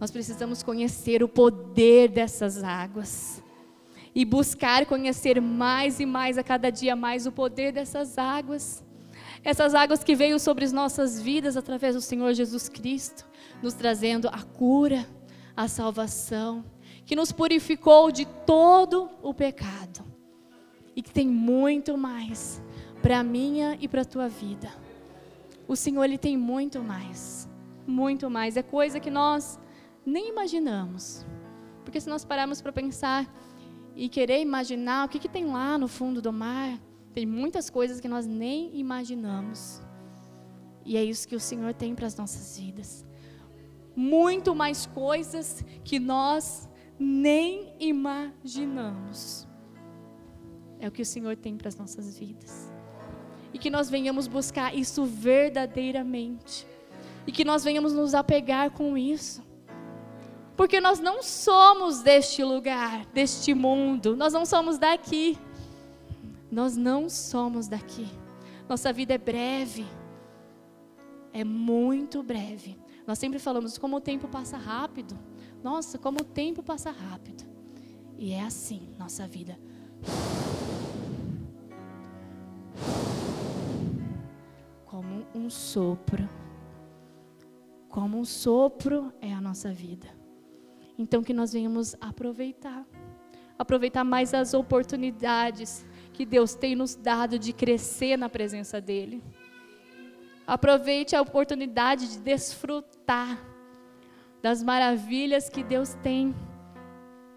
Nós 0.00 0.10
precisamos 0.10 0.62
conhecer 0.62 1.22
o 1.22 1.28
poder 1.28 2.08
dessas 2.08 2.64
águas 2.64 3.42
e 4.14 4.24
buscar 4.24 4.86
conhecer 4.86 5.40
mais 5.40 6.00
e 6.00 6.06
mais 6.06 6.36
a 6.36 6.42
cada 6.42 6.70
dia 6.70 6.96
mais 6.96 7.26
o 7.26 7.32
poder 7.32 7.72
dessas 7.72 8.18
águas. 8.18 8.84
Essas 9.44 9.74
águas 9.74 10.02
que 10.02 10.16
veio 10.16 10.38
sobre 10.40 10.64
as 10.64 10.72
nossas 10.72 11.20
vidas 11.20 11.56
através 11.56 11.94
do 11.94 12.00
Senhor 12.00 12.32
Jesus 12.34 12.68
Cristo, 12.68 13.26
nos 13.62 13.74
trazendo 13.74 14.28
a 14.28 14.42
cura, 14.42 15.06
a 15.56 15.68
salvação, 15.68 16.64
que 17.06 17.14
nos 17.14 17.30
purificou 17.30 18.10
de 18.10 18.26
todo 18.46 19.08
o 19.22 19.32
pecado 19.32 20.04
e 20.96 21.02
que 21.02 21.12
tem 21.12 21.28
muito 21.28 21.96
mais 21.96 22.60
para 23.00 23.20
a 23.20 23.22
minha 23.22 23.78
e 23.80 23.86
para 23.86 24.02
a 24.02 24.04
tua 24.04 24.28
vida. 24.28 24.70
O 25.68 25.76
Senhor 25.76 26.04
ele 26.04 26.18
tem 26.18 26.36
muito 26.36 26.82
mais, 26.82 27.48
muito 27.90 28.30
mais, 28.30 28.56
é 28.56 28.62
coisa 28.62 29.00
que 29.00 29.10
nós 29.10 29.58
nem 30.06 30.28
imaginamos. 30.28 31.26
Porque 31.84 32.00
se 32.00 32.08
nós 32.08 32.24
pararmos 32.24 32.62
para 32.62 32.72
pensar 32.72 33.30
e 33.94 34.08
querer 34.08 34.40
imaginar 34.40 35.06
o 35.06 35.08
que, 35.08 35.18
que 35.18 35.28
tem 35.28 35.46
lá 35.46 35.76
no 35.76 35.88
fundo 35.88 36.22
do 36.22 36.32
mar, 36.32 36.78
tem 37.12 37.26
muitas 37.26 37.68
coisas 37.68 38.00
que 38.00 38.08
nós 38.08 38.26
nem 38.26 38.78
imaginamos. 38.78 39.82
E 40.84 40.96
é 40.96 41.04
isso 41.04 41.26
que 41.28 41.36
o 41.36 41.40
Senhor 41.40 41.74
tem 41.74 41.94
para 41.94 42.06
as 42.06 42.16
nossas 42.16 42.58
vidas. 42.58 43.04
Muito 43.94 44.54
mais 44.54 44.86
coisas 44.86 45.64
que 45.84 45.98
nós 45.98 46.68
nem 46.98 47.74
imaginamos. 47.80 49.46
É 50.78 50.88
o 50.88 50.92
que 50.92 51.02
o 51.02 51.06
Senhor 51.06 51.36
tem 51.36 51.56
para 51.56 51.68
as 51.68 51.76
nossas 51.76 52.18
vidas. 52.18 52.72
E 53.52 53.58
que 53.58 53.68
nós 53.68 53.90
venhamos 53.90 54.26
buscar 54.26 54.74
isso 54.74 55.04
verdadeiramente. 55.04 56.66
E 57.26 57.32
que 57.32 57.44
nós 57.44 57.62
venhamos 57.62 57.92
nos 57.92 58.14
apegar 58.14 58.70
com 58.70 58.96
isso. 58.96 59.42
Porque 60.56 60.80
nós 60.80 61.00
não 61.00 61.22
somos 61.22 62.02
deste 62.02 62.44
lugar, 62.44 63.06
deste 63.06 63.54
mundo, 63.54 64.16
nós 64.16 64.32
não 64.32 64.44
somos 64.44 64.78
daqui. 64.78 65.38
Nós 66.50 66.76
não 66.76 67.08
somos 67.08 67.68
daqui. 67.68 68.08
Nossa 68.68 68.92
vida 68.92 69.14
é 69.14 69.18
breve. 69.18 69.86
É 71.32 71.44
muito 71.44 72.22
breve. 72.22 72.76
Nós 73.06 73.18
sempre 73.18 73.38
falamos 73.38 73.78
como 73.78 73.96
o 73.96 74.00
tempo 74.00 74.28
passa 74.28 74.56
rápido. 74.56 75.16
Nossa, 75.62 75.96
como 75.96 76.20
o 76.20 76.24
tempo 76.24 76.62
passa 76.62 76.90
rápido. 76.90 77.44
E 78.18 78.32
é 78.32 78.42
assim, 78.42 78.88
nossa 78.98 79.26
vida. 79.26 79.58
Como 84.84 85.26
um 85.34 85.48
sopro. 85.48 86.28
Como 88.00 88.18
um 88.18 88.24
sopro 88.24 89.12
é 89.20 89.30
a 89.30 89.42
nossa 89.42 89.70
vida. 89.70 90.08
Então, 90.98 91.22
que 91.22 91.34
nós 91.34 91.52
venhamos 91.52 91.94
aproveitar, 92.00 92.86
aproveitar 93.58 94.04
mais 94.04 94.32
as 94.32 94.54
oportunidades 94.54 95.84
que 96.10 96.24
Deus 96.24 96.54
tem 96.54 96.74
nos 96.74 96.94
dado 96.94 97.38
de 97.38 97.52
crescer 97.52 98.16
na 98.16 98.26
presença 98.26 98.80
dEle. 98.80 99.22
Aproveite 100.46 101.14
a 101.14 101.20
oportunidade 101.20 102.08
de 102.08 102.20
desfrutar 102.20 103.38
das 104.40 104.62
maravilhas 104.62 105.50
que 105.50 105.62
Deus 105.62 105.92
tem 106.02 106.34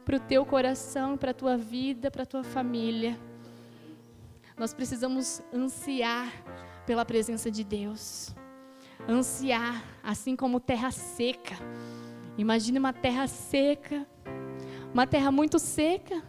para 0.06 0.16
o 0.16 0.20
teu 0.22 0.46
coração, 0.46 1.18
para 1.18 1.32
a 1.32 1.34
tua 1.34 1.58
vida, 1.58 2.10
para 2.10 2.24
a 2.24 2.26
tua 2.26 2.44
família. 2.46 3.20
Nós 4.58 4.74
precisamos 4.74 5.42
ansiar 5.54 6.32
pela 6.86 7.04
presença 7.04 7.52
de 7.52 7.66
Deus. 7.66 8.34
Ansiar, 9.08 9.84
assim 10.04 10.36
como 10.36 10.60
terra 10.60 10.92
seca 10.92 11.56
Imagine 12.38 12.80
uma 12.80 12.92
terra 12.92 13.28
seca, 13.28 14.08
uma 14.92 15.06
terra 15.06 15.32
muito 15.32 15.60
seca. 15.60 16.24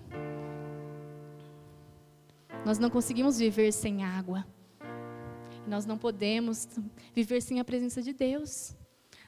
Nós 2.64 2.78
não 2.78 2.90
conseguimos 2.90 3.38
viver 3.38 3.72
sem 3.72 4.04
água. 4.04 4.46
Nós 5.66 5.86
não 5.86 5.96
podemos 5.96 6.68
viver 7.14 7.40
sem 7.40 7.58
a 7.58 7.64
presença 7.64 8.02
de 8.02 8.12
Deus. 8.12 8.76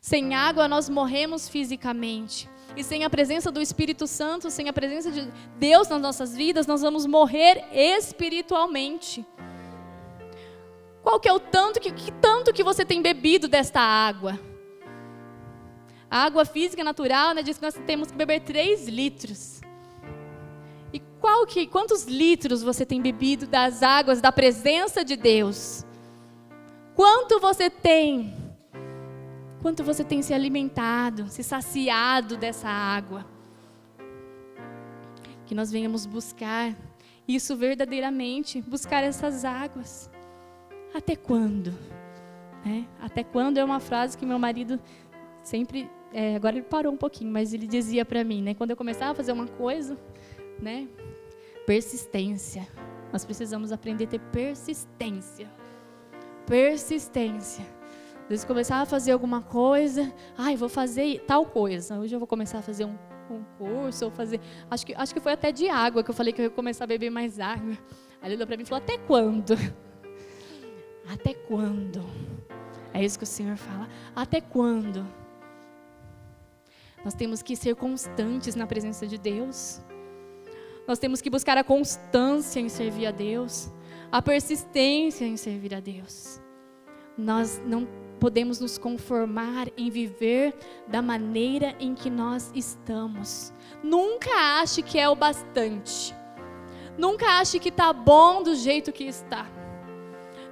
Sem 0.02 0.34
água 0.34 0.68
nós 0.68 0.88
morremos 0.88 1.48
fisicamente. 1.48 2.48
E 2.76 2.84
sem 2.84 3.04
a 3.04 3.10
presença 3.10 3.50
do 3.50 3.62
Espírito 3.62 4.06
Santo, 4.06 4.50
sem 4.50 4.68
a 4.68 4.72
presença 4.72 5.10
de 5.10 5.32
Deus 5.58 5.88
nas 5.88 6.02
nossas 6.02 6.36
vidas, 6.36 6.66
nós 6.66 6.82
vamos 6.82 7.06
morrer 7.06 7.64
espiritualmente. 7.72 9.24
Qual 11.16 11.20
que 11.22 11.28
é 11.30 11.32
o 11.32 11.40
tanto 11.40 11.80
que, 11.80 11.90
que 11.90 12.12
tanto 12.12 12.52
que 12.52 12.62
você 12.62 12.84
tem 12.84 13.00
bebido 13.00 13.48
desta 13.48 13.80
água? 13.80 14.38
A 16.10 16.24
água 16.24 16.44
física 16.44 16.84
natural 16.84 17.32
né, 17.32 17.42
diz 17.42 17.56
que 17.56 17.64
nós 17.64 17.74
temos 17.86 18.10
que 18.10 18.16
beber 18.18 18.40
3 18.40 18.86
litros. 18.86 19.62
E 20.92 21.00
qual 21.18 21.46
que, 21.46 21.66
quantos 21.66 22.04
litros 22.04 22.62
você 22.62 22.84
tem 22.84 23.00
bebido 23.00 23.46
das 23.46 23.82
águas 23.82 24.20
da 24.20 24.30
presença 24.30 25.02
de 25.02 25.16
Deus? 25.16 25.86
Quanto 26.94 27.40
você 27.40 27.70
tem? 27.70 28.36
Quanto 29.62 29.82
você 29.82 30.04
tem 30.04 30.20
se 30.20 30.34
alimentado, 30.34 31.30
se 31.30 31.42
saciado 31.42 32.36
dessa 32.36 32.68
água? 32.68 33.24
Que 35.46 35.54
nós 35.54 35.72
venhamos 35.72 36.04
buscar 36.04 36.76
isso 37.26 37.56
verdadeiramente, 37.56 38.60
buscar 38.60 39.02
essas 39.02 39.46
águas. 39.46 40.14
Até 40.94 41.16
quando? 41.16 41.74
É, 42.66 42.84
até 43.00 43.22
quando 43.22 43.58
é 43.58 43.64
uma 43.64 43.78
frase 43.78 44.18
que 44.18 44.26
meu 44.26 44.38
marido 44.38 44.80
sempre 45.42 45.88
é, 46.12 46.34
agora 46.34 46.56
ele 46.56 46.64
parou 46.64 46.92
um 46.92 46.96
pouquinho, 46.96 47.30
mas 47.30 47.52
ele 47.52 47.66
dizia 47.66 48.04
para 48.04 48.24
mim, 48.24 48.42
né, 48.42 48.54
quando 48.54 48.70
eu 48.70 48.76
começava 48.76 49.12
a 49.12 49.14
fazer 49.14 49.32
uma 49.32 49.46
coisa, 49.46 49.96
né, 50.60 50.88
persistência. 51.66 52.66
Nós 53.12 53.24
precisamos 53.24 53.70
aprender 53.70 54.04
a 54.04 54.08
ter 54.08 54.18
persistência. 54.18 55.48
Persistência. 56.46 57.64
Vezes 58.28 58.44
começava 58.44 58.82
a 58.82 58.86
fazer 58.86 59.12
alguma 59.12 59.40
coisa, 59.40 60.12
ai, 60.36 60.56
vou 60.56 60.68
fazer 60.68 61.20
tal 61.26 61.46
coisa. 61.46 61.98
Hoje 61.98 62.14
eu 62.14 62.18
vou 62.18 62.26
começar 62.26 62.58
a 62.58 62.62
fazer 62.62 62.84
um, 62.84 62.96
um 63.30 63.44
curso, 63.56 64.06
ou 64.06 64.10
fazer. 64.10 64.40
Acho 64.68 64.84
que, 64.84 64.94
acho 64.94 65.14
que 65.14 65.20
foi 65.20 65.32
até 65.32 65.52
de 65.52 65.68
água 65.68 66.02
que 66.02 66.10
eu 66.10 66.14
falei 66.14 66.32
que 66.32 66.40
eu 66.40 66.44
ia 66.44 66.50
começar 66.50 66.84
a 66.84 66.86
beber 66.88 67.10
mais 67.10 67.38
água. 67.38 67.78
Aí 68.20 68.28
ele 68.28 68.34
olhou 68.34 68.46
para 68.46 68.56
mim 68.56 68.64
e 68.64 68.66
falou: 68.66 68.82
Até 68.82 68.98
quando? 68.98 69.54
Até 71.08 71.34
quando? 71.34 72.04
É 72.92 73.04
isso 73.04 73.18
que 73.18 73.24
o 73.24 73.26
Senhor 73.26 73.56
fala. 73.56 73.88
Até 74.14 74.40
quando? 74.40 75.06
Nós 77.04 77.14
temos 77.14 77.42
que 77.42 77.54
ser 77.54 77.76
constantes 77.76 78.54
na 78.54 78.66
presença 78.66 79.06
de 79.06 79.18
Deus. 79.18 79.80
Nós 80.88 80.98
temos 80.98 81.20
que 81.20 81.30
buscar 81.30 81.56
a 81.58 81.64
constância 81.64 82.58
em 82.58 82.68
servir 82.68 83.06
a 83.06 83.10
Deus, 83.10 83.70
a 84.10 84.22
persistência 84.22 85.24
em 85.24 85.36
servir 85.36 85.74
a 85.74 85.80
Deus. 85.80 86.40
Nós 87.16 87.60
não 87.64 87.86
podemos 88.18 88.60
nos 88.60 88.78
conformar 88.78 89.68
em 89.76 89.90
viver 89.90 90.54
da 90.88 91.02
maneira 91.02 91.76
em 91.78 91.94
que 91.94 92.10
nós 92.10 92.50
estamos. 92.54 93.52
Nunca 93.82 94.60
ache 94.60 94.82
que 94.82 94.98
é 94.98 95.08
o 95.08 95.14
bastante. 95.14 96.14
Nunca 96.96 97.38
ache 97.38 97.58
que 97.58 97.68
está 97.68 97.92
bom 97.92 98.42
do 98.42 98.54
jeito 98.54 98.92
que 98.92 99.04
está. 99.04 99.55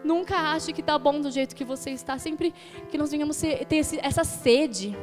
Nunca 0.05 0.37
ache 0.53 0.73
que 0.73 0.81
está 0.81 0.99
bom 0.99 1.21
do 1.21 1.31
jeito 1.31 1.57
que 1.57 1.65
você 1.65 1.91
está. 1.91 2.19
Sempre 2.19 2.55
que 2.91 2.99
nós 2.99 3.11
venhamos 3.11 3.39
ter 3.39 3.67
essa 4.03 4.23
sede 4.23 4.97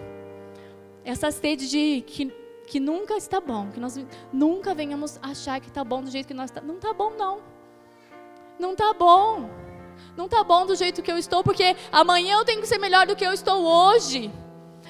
essa 1.03 1.31
sede 1.31 1.67
de 1.67 2.01
que, 2.01 2.31
que 2.67 2.79
nunca 2.79 3.15
está 3.15 3.39
bom, 3.39 3.71
que 3.71 3.79
nós 3.79 3.99
nunca 4.31 4.73
venhamos 4.73 5.19
achar 5.21 5.59
que 5.59 5.67
está 5.67 5.83
bom 5.83 6.01
do 6.03 6.11
jeito 6.11 6.27
que 6.27 6.33
nós 6.33 6.49
estamos. 6.49 6.67
Não 6.67 6.75
está 6.75 6.93
bom, 6.93 7.11
não. 7.11 7.41
Não 8.59 8.71
está 8.73 8.93
bom. 8.93 9.49
Não 10.15 10.25
está 10.25 10.43
bom 10.43 10.65
do 10.65 10.75
jeito 10.75 11.01
que 11.01 11.11
eu 11.11 11.17
estou, 11.17 11.43
porque 11.43 11.75
amanhã 11.91 12.37
eu 12.37 12.45
tenho 12.45 12.61
que 12.61 12.67
ser 12.67 12.77
melhor 12.77 13.07
do 13.07 13.15
que 13.15 13.25
eu 13.25 13.33
estou 13.33 13.63
hoje. 13.63 14.31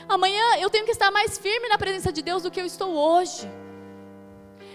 Amanhã 0.08 0.58
eu 0.60 0.70
tenho 0.70 0.86
que 0.86 0.92
estar 0.92 1.12
mais 1.12 1.38
firme 1.38 1.70
na 1.70 1.78
presença 1.78 2.12
de 2.12 2.22
Deus 2.22 2.44
do 2.44 2.52
que 2.52 2.60
eu 2.60 2.66
estou 2.66 2.94
hoje. 2.94 3.50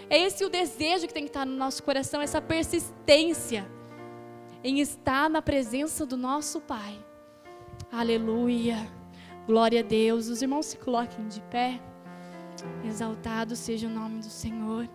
É 0.09 0.17
esse 0.17 0.43
o 0.45 0.49
desejo 0.49 1.05
que 1.07 1.13
tem 1.13 1.23
que 1.23 1.29
estar 1.29 1.45
no 1.45 1.55
nosso 1.55 1.83
coração, 1.83 2.21
essa 2.21 2.41
persistência 2.41 3.67
em 4.63 4.79
estar 4.79 5.29
na 5.29 5.41
presença 5.41 6.05
do 6.05 6.17
nosso 6.17 6.61
Pai. 6.61 6.97
Aleluia. 7.91 8.77
Glória 9.45 9.79
a 9.79 9.83
Deus. 9.83 10.27
Os 10.27 10.41
irmãos 10.41 10.65
se 10.67 10.77
coloquem 10.77 11.27
de 11.27 11.41
pé. 11.41 11.79
Exaltado 12.83 13.55
seja 13.55 13.87
o 13.87 13.91
nome 13.91 14.19
do 14.19 14.29
Senhor. 14.29 14.89